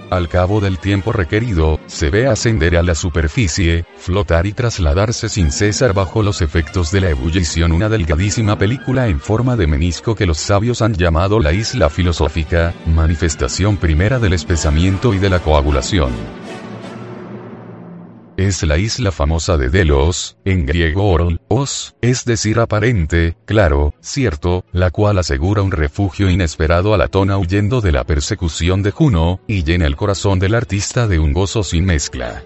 [0.10, 5.52] Al cabo del tiempo requerido, se ve ascender a la superficie, flotar y trasladarse sin
[5.52, 7.74] cesar bajo los efectos de la ebullición.
[7.74, 12.74] Una delgadísima película en forma de menisco que los sabios han llamado la isla filosófica,
[12.86, 16.47] manifestación primera del espesamiento y de la coagulación
[18.38, 24.64] es la isla famosa de Delos, en griego orol, os, es decir aparente, claro, cierto,
[24.72, 29.42] la cual asegura un refugio inesperado a la tona huyendo de la persecución de Juno,
[29.48, 32.44] y llena el corazón del artista de un gozo sin mezcla.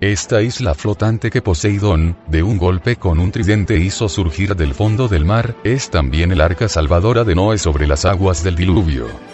[0.00, 5.08] Esta isla flotante que Poseidón, de un golpe con un tridente hizo surgir del fondo
[5.08, 9.31] del mar, es también el arca salvadora de Noé sobre las aguas del diluvio.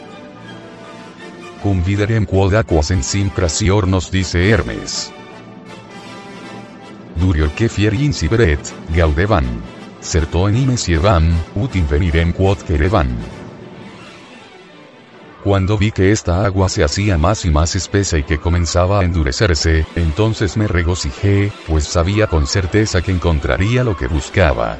[1.62, 5.12] Cum viderem quod aquas en simcrasior nos dice Hermes.
[7.16, 8.60] Durior que fier inciberet,
[8.94, 9.44] gaudevan.
[10.00, 13.10] Certo imes yevam, ut invenirem quod querevan.
[15.42, 19.04] Cuando vi que esta agua se hacía más y más espesa y que comenzaba a
[19.04, 24.78] endurecerse, entonces me regocijé, pues sabía con certeza que encontraría lo que buscaba.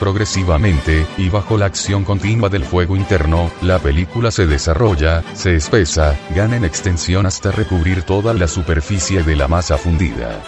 [0.00, 6.18] Progresivamente, y bajo la acción continua del fuego interno, la película se desarrolla, se espesa,
[6.34, 10.40] gana en extensión hasta recubrir toda la superficie de la masa fundida.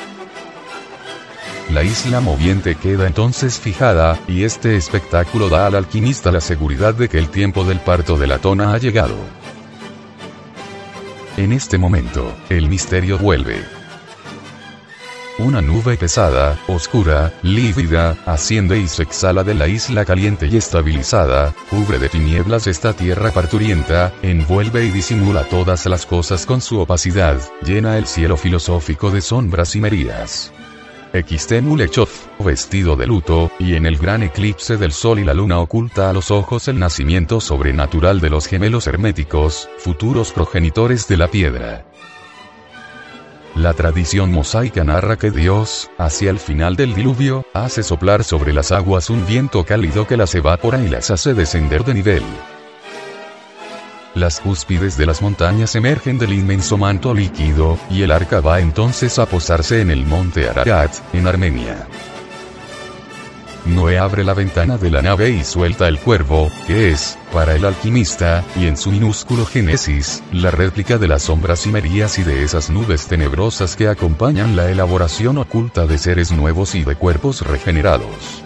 [1.71, 7.11] La isla moviente queda entonces fijada, y este espectáculo da al alquimista la seguridad de
[7.11, 9.17] que el tiempo del parto de la tona ha llegado.
[11.37, 13.82] En este momento, el misterio vuelve.
[15.39, 21.55] Una nube pesada, oscura, lívida, asciende y se exhala de la isla caliente y estabilizada,
[21.71, 27.41] cubre de tinieblas esta tierra parturienta, envuelve y disimula todas las cosas con su opacidad,
[27.65, 30.53] llena el cielo filosófico de sombras y merías.
[31.15, 35.61] XT Mulechov, vestido de luto, y en el gran eclipse del sol y la luna
[35.61, 41.29] oculta a los ojos el nacimiento sobrenatural de los gemelos herméticos, futuros progenitores de la
[41.29, 41.87] piedra.
[43.55, 48.73] La tradición mosaica narra que Dios, hacia el final del diluvio, hace soplar sobre las
[48.73, 52.23] aguas un viento cálido que las evapora y las hace descender de nivel.
[54.15, 59.19] Las cúspides de las montañas emergen del inmenso manto líquido, y el arca va entonces
[59.19, 61.87] a posarse en el monte Ararat, en Armenia.
[63.65, 67.65] Noé abre la ventana de la nave y suelta el cuervo, que es, para el
[67.65, 72.71] alquimista, y en su minúsculo Génesis, la réplica de las sombras cimerías y de esas
[72.71, 78.43] nubes tenebrosas que acompañan la elaboración oculta de seres nuevos y de cuerpos regenerados.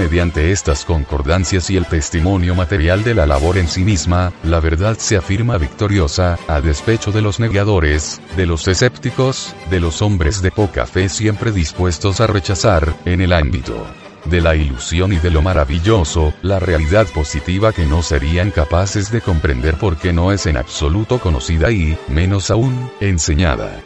[0.00, 4.96] Mediante estas concordancias y el testimonio material de la labor en sí misma, la verdad
[4.96, 10.52] se afirma victoriosa, a despecho de los negadores, de los escépticos, de los hombres de
[10.52, 13.86] poca fe siempre dispuestos a rechazar, en el ámbito
[14.24, 19.20] de la ilusión y de lo maravilloso, la realidad positiva que no serían capaces de
[19.20, 23.82] comprender porque no es en absoluto conocida y, menos aún, enseñada.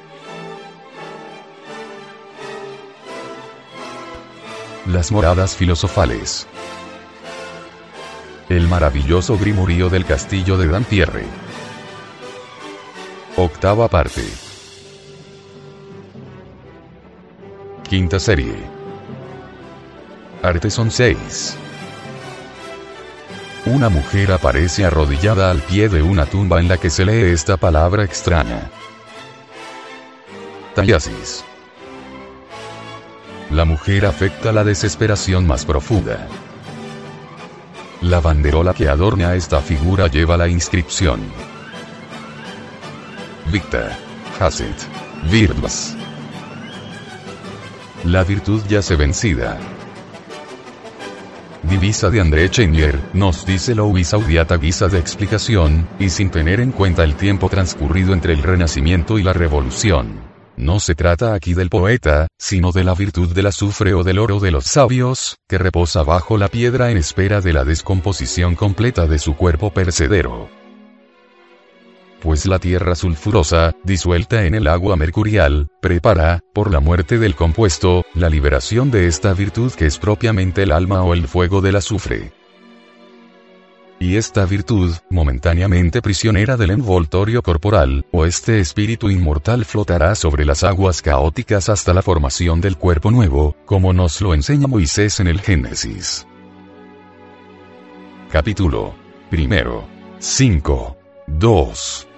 [4.87, 6.47] Las moradas filosofales.
[8.51, 11.25] El maravilloso grimurío del castillo de Dampierre.
[13.35, 14.23] Octava parte.
[17.89, 18.55] Quinta serie.
[20.43, 21.57] Arteson 6.
[23.65, 27.57] Una mujer aparece arrodillada al pie de una tumba en la que se lee esta
[27.57, 28.71] palabra extraña.
[30.75, 31.43] Tallasis.
[33.51, 36.27] La mujer afecta la desesperación más profunda.
[38.01, 41.21] La banderola que adorna esta figura lleva la inscripción.
[43.51, 43.99] Victa.
[44.41, 44.77] Hasit.
[45.31, 45.95] Virtus.
[48.05, 49.59] La virtud ya se vencida.
[51.63, 56.73] Divisa de André Chenier, nos dice Louis Audiata guisa de explicación, y sin tener en
[56.73, 60.34] cuenta el tiempo transcurrido entre el Renacimiento y la Revolución.
[60.57, 64.41] No se trata aquí del poeta, sino de la virtud del azufre o del oro
[64.41, 69.19] de los sabios, que reposa bajo la piedra en espera de la descomposición completa de
[69.19, 70.49] su cuerpo percedero
[72.25, 78.03] pues la tierra sulfurosa, disuelta en el agua mercurial, prepara, por la muerte del compuesto,
[78.15, 82.33] la liberación de esta virtud que es propiamente el alma o el fuego del azufre.
[84.05, 90.63] Y esta virtud, momentáneamente prisionera del envoltorio corporal, o este espíritu inmortal flotará sobre las
[90.63, 95.41] aguas caóticas hasta la formación del cuerpo nuevo, como nos lo enseña Moisés en el
[95.41, 96.27] Génesis.
[98.31, 98.95] Capítulo
[99.31, 99.89] primero.
[100.19, 100.97] 5.
[101.27, 102.09] 2.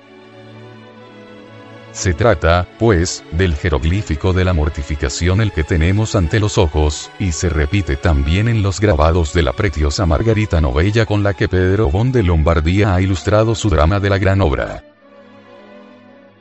[1.96, 7.32] Se trata, pues, del jeroglífico de la mortificación el que tenemos ante los ojos, y
[7.32, 11.88] se repite también en los grabados de la preciosa Margarita Novella con la que Pedro
[11.88, 14.84] Bon de Lombardía ha ilustrado su drama de la gran obra.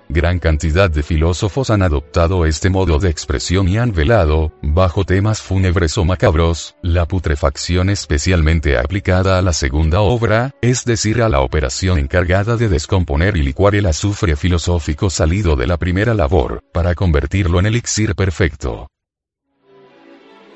[0.07, 5.41] Gran cantidad de filósofos han adoptado este modo de expresión y han velado, bajo temas
[5.41, 11.41] fúnebres o macabros, la putrefacción especialmente aplicada a la segunda obra, es decir, a la
[11.41, 16.93] operación encargada de descomponer y licuar el azufre filosófico salido de la primera labor, para
[16.93, 18.87] convertirlo en elixir perfecto.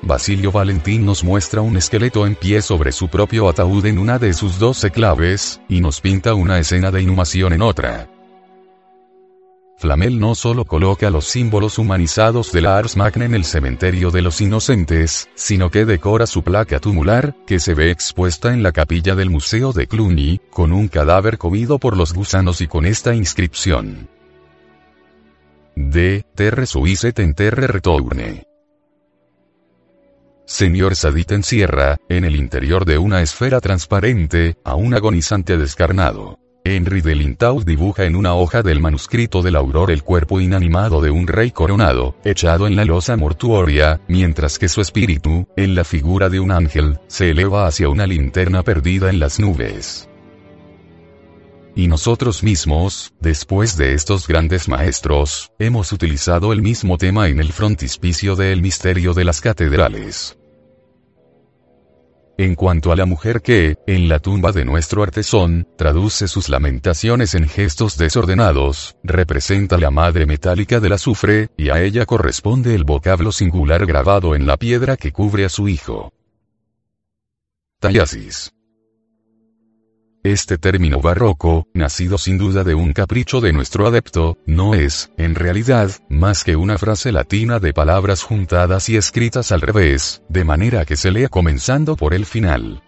[0.02, 4.32] Basilio Valentín nos muestra un esqueleto en pie sobre su propio ataúd en una de
[4.32, 8.08] sus doce claves, y nos pinta una escena de inhumación en otra.
[9.80, 14.20] Flamel no solo coloca los símbolos humanizados de la Ars Magna en el cementerio de
[14.20, 19.14] los inocentes, sino que decora su placa tumular, que se ve expuesta en la capilla
[19.14, 24.10] del Museo de Cluny, con un cadáver comido por los gusanos y con esta inscripción.
[25.74, 28.44] De, terre suisse en terre retourne.
[30.44, 36.38] Señor Sadit encierra, en el interior de una esfera transparente, a un agonizante descarnado.
[36.76, 41.10] Henry de Lintaud dibuja en una hoja del manuscrito del auror el cuerpo inanimado de
[41.10, 46.28] un rey coronado, echado en la losa mortuoria, mientras que su espíritu, en la figura
[46.28, 50.08] de un ángel, se eleva hacia una linterna perdida en las nubes.
[51.74, 57.52] Y nosotros mismos, después de estos grandes maestros, hemos utilizado el mismo tema en el
[57.52, 60.39] frontispicio del misterio de las catedrales.
[62.40, 67.34] En cuanto a la mujer que, en la tumba de nuestro artesón, traduce sus lamentaciones
[67.34, 73.30] en gestos desordenados, representa la madre metálica del azufre, y a ella corresponde el vocablo
[73.30, 76.14] singular grabado en la piedra que cubre a su hijo.
[77.78, 78.54] Tallasis.
[80.22, 85.34] Este término barroco, nacido sin duda de un capricho de nuestro adepto, no es, en
[85.34, 90.84] realidad, más que una frase latina de palabras juntadas y escritas al revés, de manera
[90.84, 92.82] que se lea comenzando por el final.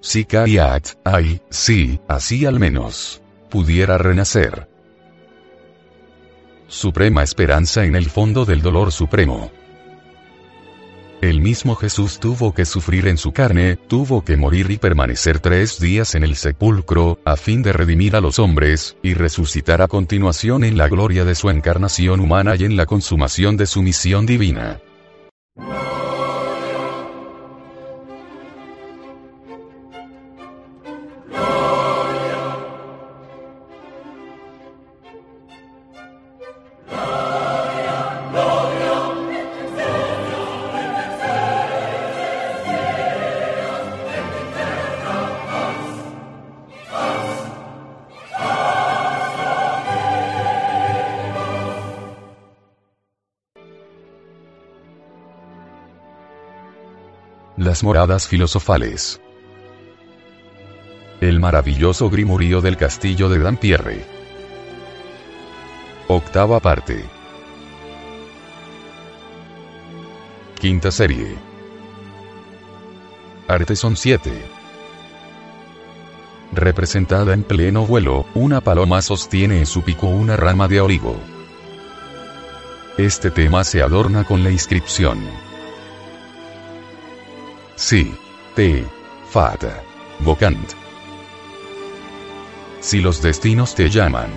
[0.00, 3.22] Sicariat, ay, sí, así al menos.
[3.48, 4.68] Pudiera renacer.
[6.66, 9.50] Suprema esperanza en el fondo del dolor supremo.
[11.22, 15.78] El mismo Jesús tuvo que sufrir en su carne, tuvo que morir y permanecer tres
[15.78, 20.64] días en el sepulcro, a fin de redimir a los hombres, y resucitar a continuación
[20.64, 24.80] en la gloria de su encarnación humana y en la consumación de su misión divina.
[57.72, 59.18] Las moradas filosofales.
[61.22, 64.04] El maravilloso Grimorío del Castillo de Dampierre.
[66.06, 67.02] Octava parte.
[70.60, 71.34] Quinta serie.
[73.48, 74.30] Arteson 7.
[76.52, 81.16] Representada en pleno vuelo, una paloma sostiene en su pico una rama de olivo.
[82.98, 85.51] Este tema se adorna con la inscripción
[87.82, 88.14] Sí.
[88.54, 88.84] Te.
[89.28, 89.82] Fata.
[90.20, 90.70] Vocant.
[92.78, 94.30] Si los destinos te llaman.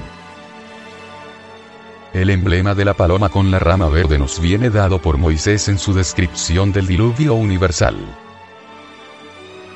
[2.14, 5.78] el emblema de la paloma con la rama verde nos viene dado por Moisés en
[5.78, 7.98] su descripción del diluvio universal.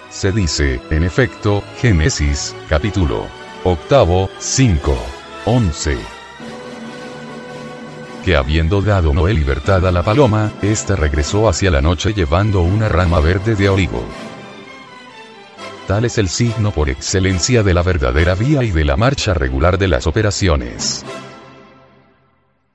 [0.10, 3.28] Se dice, en efecto, Génesis, capítulo
[3.64, 4.98] octavo, 5,
[5.46, 6.19] 11
[8.36, 13.20] habiendo dado Noé libertad a la paloma, ésta regresó hacia la noche llevando una rama
[13.20, 14.04] verde de olivo.
[15.88, 19.78] Tal es el signo por excelencia de la verdadera vía y de la marcha regular
[19.78, 21.04] de las operaciones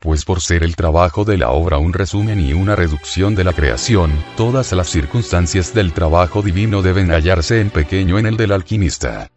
[0.05, 3.55] pues por ser el trabajo de la obra un resumen y una reducción de la
[3.55, 9.31] creación, todas las circunstancias del trabajo divino deben hallarse en pequeño en el del alquimista.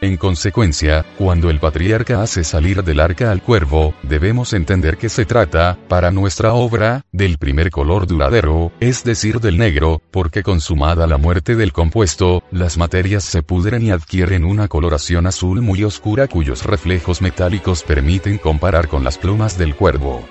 [0.00, 5.26] En consecuencia, cuando el patriarca hace salir del arca al cuervo, debemos entender que se
[5.26, 11.16] trata, para nuestra obra, del primer color duradero, es decir del negro, porque consumada la
[11.16, 16.64] muerte del compuesto, las materias se pudren y adquieren una coloración azul muy oscura cuyos
[16.64, 20.24] reflejos metálicos permiten comparar con las plumas del cuervo.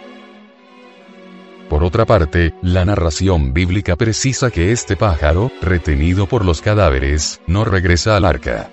[1.69, 7.65] Por otra parte, la narración bíblica precisa que este pájaro, retenido por los cadáveres, no
[7.65, 8.69] regresa al arca.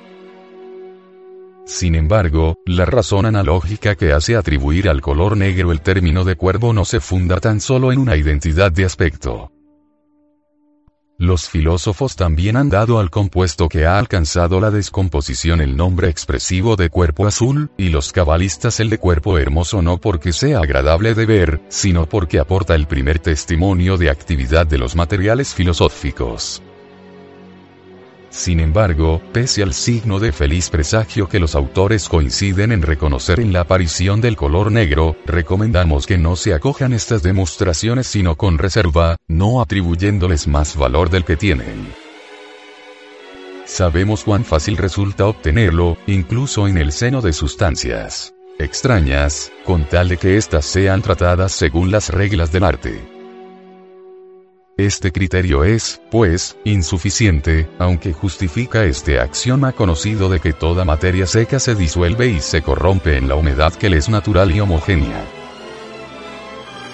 [1.67, 6.75] Sin embargo, la razón analógica que hace atribuir al color negro el término de cuervo
[6.75, 9.51] no se funda tan solo en una identidad de aspecto.
[11.17, 16.77] Los filósofos también han dado al compuesto que ha alcanzado la descomposición el nombre expresivo
[16.77, 21.25] de cuerpo azul, y los cabalistas el de cuerpo hermoso no porque sea agradable de
[21.25, 26.62] ver, sino porque aporta el primer testimonio de actividad de los materiales filosóficos.
[28.35, 33.53] Sin embargo, pese al signo de feliz presagio que los autores coinciden en reconocer en
[33.53, 39.16] la aparición del color negro, recomendamos que no se acojan estas demostraciones sino con reserva,
[39.28, 41.95] no atribuyéndoles más valor del que tienen.
[43.66, 50.16] Sabemos cuán fácil resulta obtenerlo, incluso en el seno de sustancias extrañas, con tal de
[50.16, 53.14] que éstas sean tratadas según las reglas del arte.
[54.77, 61.61] Este criterio es, pues, insuficiente, aunque justifica este axioma conocido de que toda materia seca
[61.61, 65.44] se disuelve y se corrompe en la humedad que le es natural y homogénea.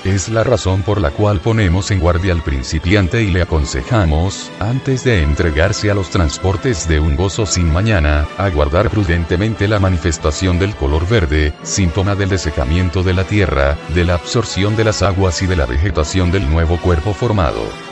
[0.04, 5.04] Es la razón por la cual ponemos en guardia al principiante y le aconsejamos, antes
[5.04, 10.74] de entregarse a los transportes de un gozo sin mañana, aguardar prudentemente la manifestación del
[10.74, 15.46] color verde, síntoma del desecamiento de la tierra, de la absorción de las aguas y
[15.46, 17.89] de la vegetación del nuevo cuerpo formado.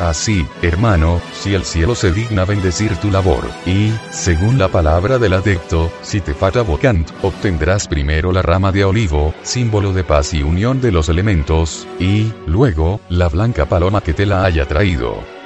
[0.00, 5.34] Así, hermano, si el cielo se digna bendecir tu labor, y, según la palabra del
[5.34, 10.42] adecto, si te fata vocant, obtendrás primero la rama de olivo, símbolo de paz y
[10.42, 15.39] unión de los elementos, y, luego, la blanca paloma que te la haya traído.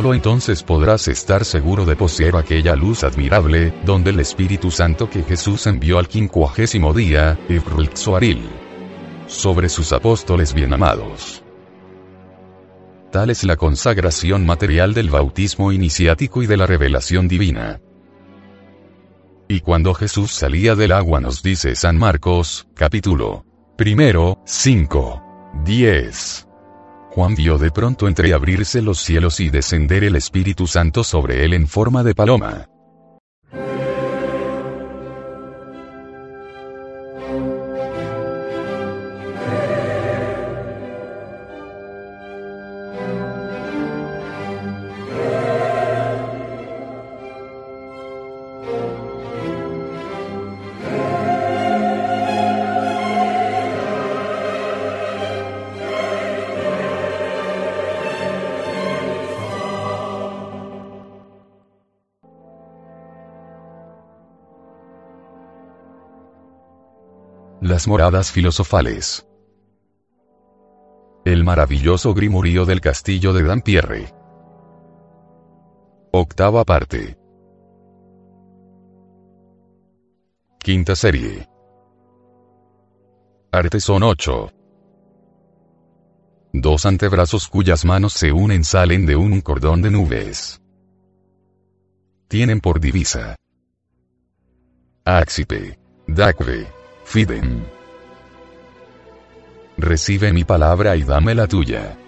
[0.00, 5.22] Solo entonces podrás estar seguro de poseer aquella luz admirable, donde el Espíritu Santo que
[5.22, 8.48] Jesús envió al quincuagésimo día, Ibrultsoaril,
[9.26, 11.44] sobre sus apóstoles bien amados.
[13.12, 17.82] Tal es la consagración material del bautismo iniciático y de la revelación divina.
[19.48, 23.44] Y cuando Jesús salía del agua nos dice San Marcos, capítulo
[23.76, 25.22] primero, 5,
[25.62, 26.49] 10.
[27.10, 31.66] Juan vio de pronto entreabrirse los cielos y descender el Espíritu Santo sobre él en
[31.66, 32.68] forma de paloma.
[67.80, 69.26] Las moradas filosofales.
[71.24, 74.12] El maravilloso grimurío del castillo de Dampierre.
[76.12, 77.16] Octava parte.
[80.58, 81.48] Quinta serie.
[83.50, 84.52] Arteson 8.
[86.52, 90.60] Dos antebrazos cuyas manos se unen salen de un cordón de nubes.
[92.28, 93.36] Tienen por divisa.
[95.06, 95.78] Axipe.
[96.06, 96.79] Dacve.
[97.10, 97.64] Fidem.
[99.76, 101.98] Recibe mi palabra y dame la tuya.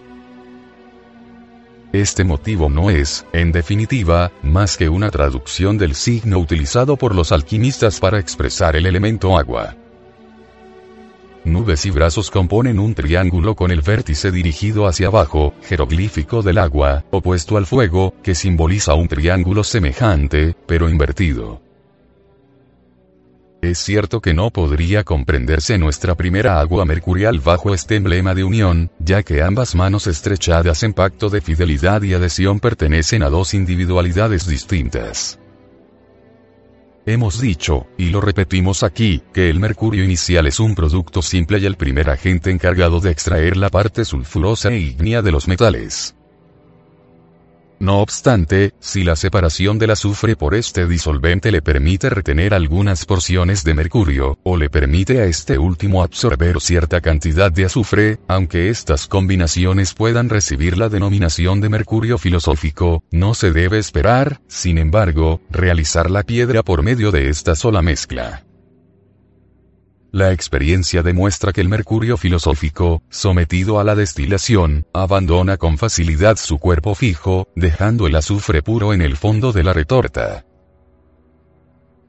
[1.92, 7.32] Este motivo no es, en definitiva, más que una traducción del signo utilizado por los
[7.32, 9.74] alquimistas para expresar el elemento agua.
[11.44, 17.04] Nubes y brazos componen un triángulo con el vértice dirigido hacia abajo, jeroglífico del agua,
[17.10, 21.71] opuesto al fuego, que simboliza un triángulo semejante, pero invertido.
[23.62, 28.90] Es cierto que no podría comprenderse nuestra primera agua mercurial bajo este emblema de unión,
[28.98, 34.48] ya que ambas manos estrechadas en pacto de fidelidad y adhesión pertenecen a dos individualidades
[34.48, 35.38] distintas.
[37.06, 41.66] Hemos dicho, y lo repetimos aquí, que el mercurio inicial es un producto simple y
[41.66, 46.16] el primer agente encargado de extraer la parte sulfurosa e ígnea de los metales.
[47.82, 53.64] No obstante, si la separación del azufre por este disolvente le permite retener algunas porciones
[53.64, 59.08] de mercurio, o le permite a este último absorber cierta cantidad de azufre, aunque estas
[59.08, 66.08] combinaciones puedan recibir la denominación de mercurio filosófico, no se debe esperar, sin embargo, realizar
[66.08, 68.44] la piedra por medio de esta sola mezcla.
[70.12, 76.58] La experiencia demuestra que el mercurio filosófico, sometido a la destilación, abandona con facilidad su
[76.58, 80.44] cuerpo fijo, dejando el azufre puro en el fondo de la retorta.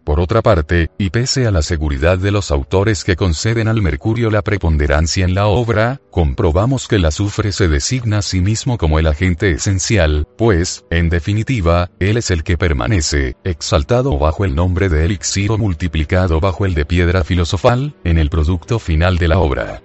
[0.04, 4.30] Por otra parte, y pese a la seguridad de los autores que conceden al mercurio
[4.30, 8.99] la preponderancia en la obra, comprobamos que el azufre se designa a sí mismo como
[8.99, 14.89] el agente esencial, pues, en definitiva, él es el que permanece, exaltado bajo el nombre
[14.89, 19.39] de elixir o multiplicado bajo el de piedra filosofal, en el producto final de la
[19.39, 19.83] obra.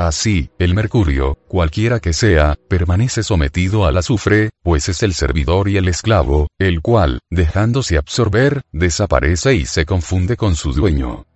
[0.00, 5.76] Así, el mercurio, cualquiera que sea, permanece sometido al azufre, pues es el servidor y
[5.76, 11.26] el esclavo, el cual, dejándose absorber, desaparece y se confunde con su dueño.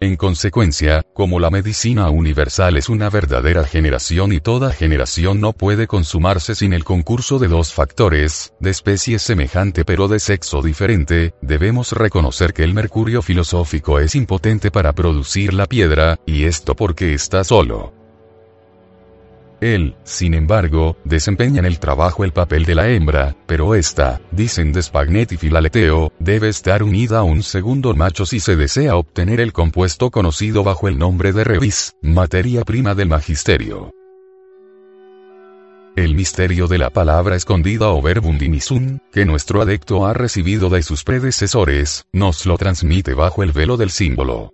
[0.00, 5.88] En consecuencia, como la medicina universal es una verdadera generación y toda generación no puede
[5.88, 11.90] consumarse sin el concurso de dos factores, de especie semejante pero de sexo diferente, debemos
[11.90, 17.42] reconocer que el mercurio filosófico es impotente para producir la piedra, y esto porque está
[17.42, 17.92] solo.
[19.60, 24.72] Él, sin embargo, desempeña en el trabajo el papel de la hembra, pero esta, dicen
[24.72, 29.52] de Spagnetti Filaleteo, debe estar unida a un segundo macho si se desea obtener el
[29.52, 33.90] compuesto conocido bajo el nombre de revis, materia prima del magisterio.
[35.96, 40.84] El misterio de la palabra escondida o verbum dimisum, que nuestro adecto ha recibido de
[40.84, 44.52] sus predecesores, nos lo transmite bajo el velo del símbolo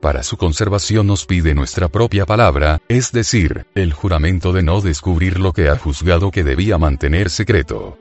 [0.00, 5.38] para su conservación nos pide nuestra propia palabra, es decir, el juramento de no descubrir
[5.40, 7.98] lo que ha juzgado que debía mantener secreto.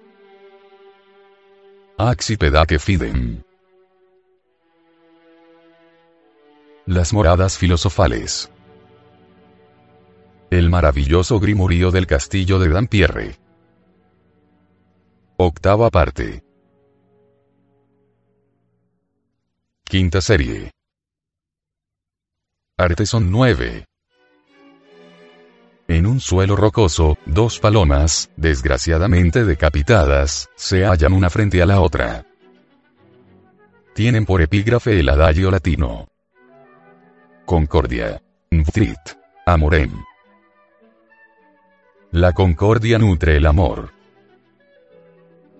[2.67, 3.43] que fidem.
[6.85, 8.51] Las moradas filosofales.
[10.51, 13.35] El maravilloso grimorío del castillo de Dampierre.
[15.37, 16.43] Octava parte.
[19.83, 20.74] Quinta serie.
[22.77, 23.85] Arteson 9.
[25.87, 32.25] En un suelo rocoso, dos palomas, desgraciadamente decapitadas, se hallan una frente a la otra.
[33.93, 36.09] Tienen por epígrafe el adagio latino.
[37.45, 38.21] Concordia.
[38.51, 38.99] Nutrit.
[39.45, 39.93] Amorem.
[42.11, 43.94] La concordia nutre el amor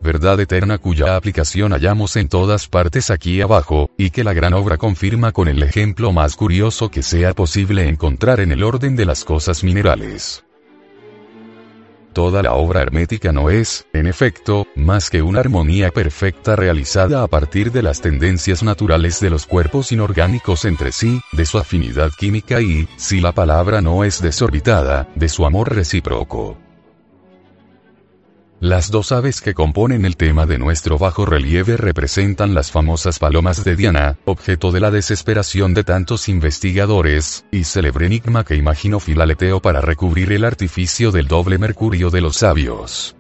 [0.02, 4.78] verdad eterna cuya aplicación hallamos en todas partes aquí abajo, y que la gran obra
[4.78, 9.24] confirma con el ejemplo más curioso que sea posible encontrar en el orden de las
[9.26, 10.46] cosas minerales.
[12.16, 17.28] Toda la obra hermética no es, en efecto, más que una armonía perfecta realizada a
[17.28, 22.62] partir de las tendencias naturales de los cuerpos inorgánicos entre sí, de su afinidad química
[22.62, 26.65] y, si la palabra no es desorbitada, de su amor recíproco.
[28.66, 33.64] Las dos aves que componen el tema de nuestro bajo relieve representan las famosas palomas
[33.64, 39.62] de Diana, objeto de la desesperación de tantos investigadores, y célebre enigma que imaginó Filaleteo
[39.62, 43.16] para recubrir el artificio del doble mercurio de los sabios.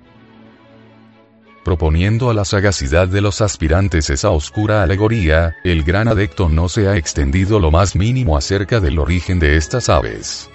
[1.64, 6.88] Proponiendo a la sagacidad de los aspirantes esa oscura alegoría, el gran adecto no se
[6.88, 10.50] ha extendido lo más mínimo acerca del origen de estas aves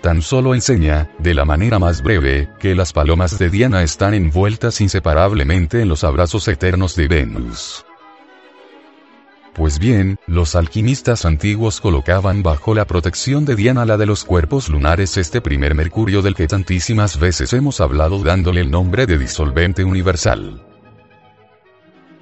[0.00, 4.80] tan solo enseña, de la manera más breve, que las palomas de Diana están envueltas
[4.80, 7.84] inseparablemente en los abrazos eternos de Venus.
[9.54, 14.68] Pues bien, los alquimistas antiguos colocaban bajo la protección de Diana la de los cuerpos
[14.68, 19.82] lunares este primer mercurio del que tantísimas veces hemos hablado dándole el nombre de disolvente
[19.82, 20.62] universal.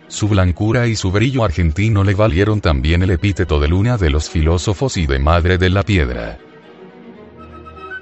[0.08, 4.30] Su blancura y su brillo argentino le valieron también el epíteto de luna de los
[4.30, 6.38] filósofos y de madre de la piedra.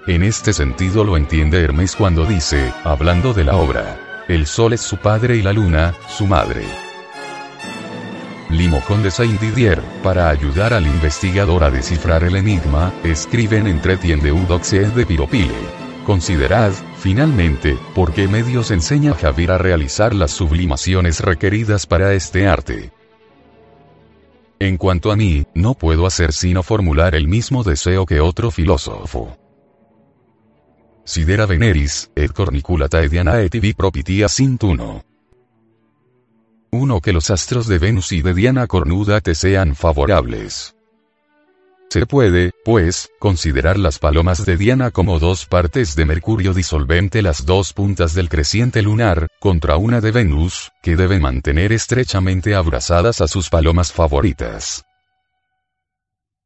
[0.07, 3.99] En este sentido lo entiende Hermes cuando dice, hablando de la obra,
[4.29, 6.63] el sol es su padre y la luna, su madre.
[8.51, 14.95] Limojón de Saint-Didier, para ayudar al investigador a descifrar el enigma, escriben entre de Eudoxes
[14.95, 15.55] de Piropile.
[16.05, 22.93] Considerad, finalmente, por qué medios enseña Javier a realizar las sublimaciones requeridas para este arte.
[24.59, 29.39] En cuanto a mí, no puedo hacer sino formular el mismo deseo que otro filósofo.
[31.05, 35.05] Sidera veneris, et corniculata ediana et ibi propitia sint uno.
[36.71, 40.75] Uno que los astros de Venus y de Diana cornuda te sean favorables.
[41.91, 47.47] Se puede, pues, considerar las palomas de Diana como dos partes de Mercurio disolvente, las
[47.47, 53.29] dos puntas del creciente lunar, contra una de Venus, que debe mantener estrechamente abrazadas a
[53.29, 54.85] sus palomas favoritas.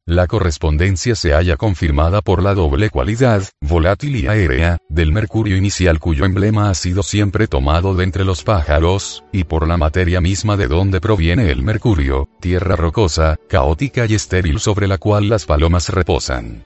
[0.08, 6.00] La correspondencia se halla confirmada por la doble cualidad, volátil y aérea, del mercurio inicial
[6.00, 10.56] cuyo emblema ha sido siempre tomado de entre los pájaros, y por la materia misma
[10.56, 15.90] de donde proviene el mercurio, tierra rocosa, caótica y estéril sobre la cual las palomas
[15.90, 16.64] reposan.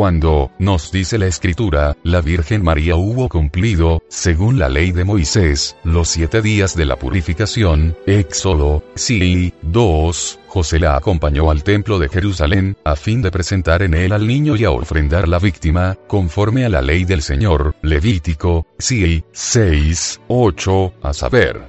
[0.00, 5.76] Cuando, nos dice la escritura, la Virgen María hubo cumplido, según la ley de Moisés,
[5.84, 12.08] los siete días de la purificación, Éxodo, sí, 2, José la acompañó al templo de
[12.08, 16.64] Jerusalén, a fin de presentar en él al niño y a ofrendar la víctima, conforme
[16.64, 21.60] a la ley del Señor, Levítico, sí, 6, 8, a saber.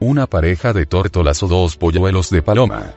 [0.00, 2.94] Una pareja de tórtolas o dos polluelos de paloma.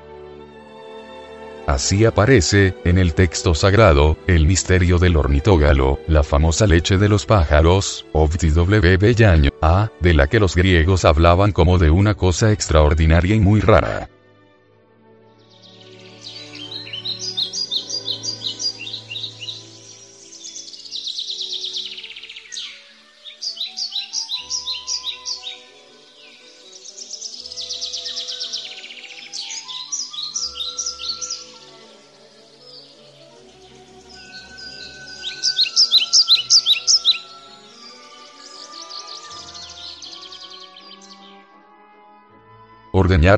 [1.67, 7.25] Así aparece, en el texto sagrado, el misterio del ornitógalo, la famosa leche de los
[7.25, 13.39] pájaros, Ovtwb a, de la que los griegos hablaban como de una cosa extraordinaria y
[13.39, 14.09] muy rara.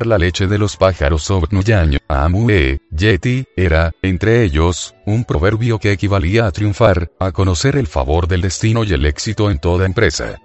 [0.02, 6.46] La leche de los pájaros Obnuyaño, Amue, Yeti, era, entre ellos, un proverbio que equivalía
[6.46, 10.40] a triunfar, a conocer el favor del destino y el éxito en toda empresa.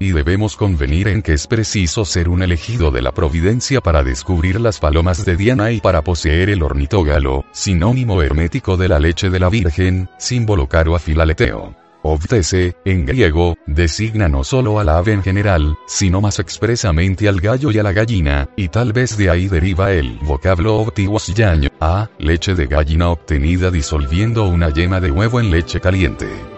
[0.00, 4.60] Y debemos convenir en que es preciso ser un elegido de la providencia para descubrir
[4.60, 9.38] las palomas de Diana y para poseer el ornitógalo, sinónimo hermético de la leche de
[9.38, 11.83] la Virgen, símbolo caro a Filaleteo.
[12.06, 17.70] Ovtese, en griego, designa no solo al ave en general, sino más expresamente al gallo
[17.70, 20.86] y a la gallina, y tal vez de ahí deriva el vocablo
[21.34, 26.53] yaño, a, leche de gallina obtenida disolviendo una yema de huevo en leche caliente.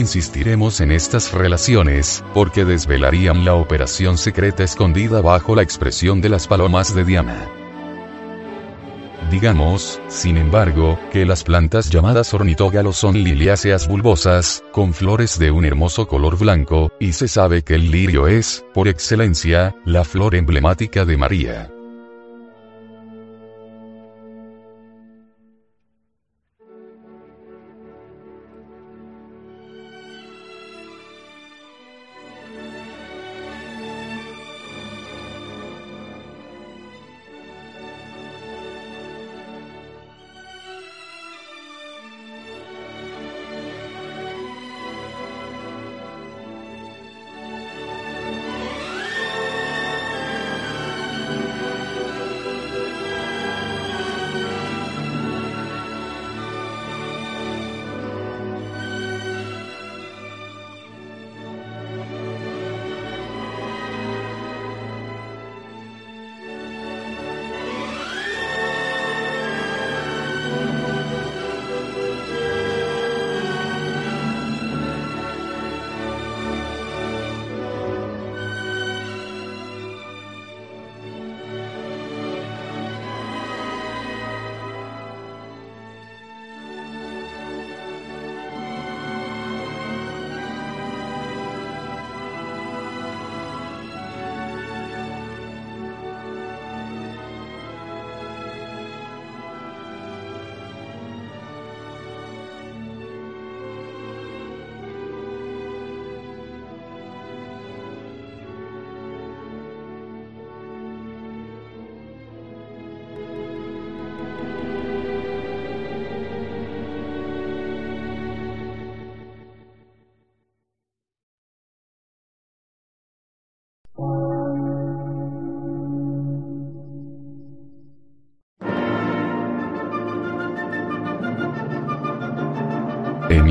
[0.00, 6.48] Insistiremos en estas relaciones, porque desvelarían la operación secreta escondida bajo la expresión de las
[6.48, 7.48] palomas de Diana.
[9.30, 15.64] Digamos, sin embargo, que las plantas llamadas ornitógalos son liliáceas bulbosas, con flores de un
[15.64, 21.04] hermoso color blanco, y se sabe que el lirio es, por excelencia, la flor emblemática
[21.04, 21.70] de María.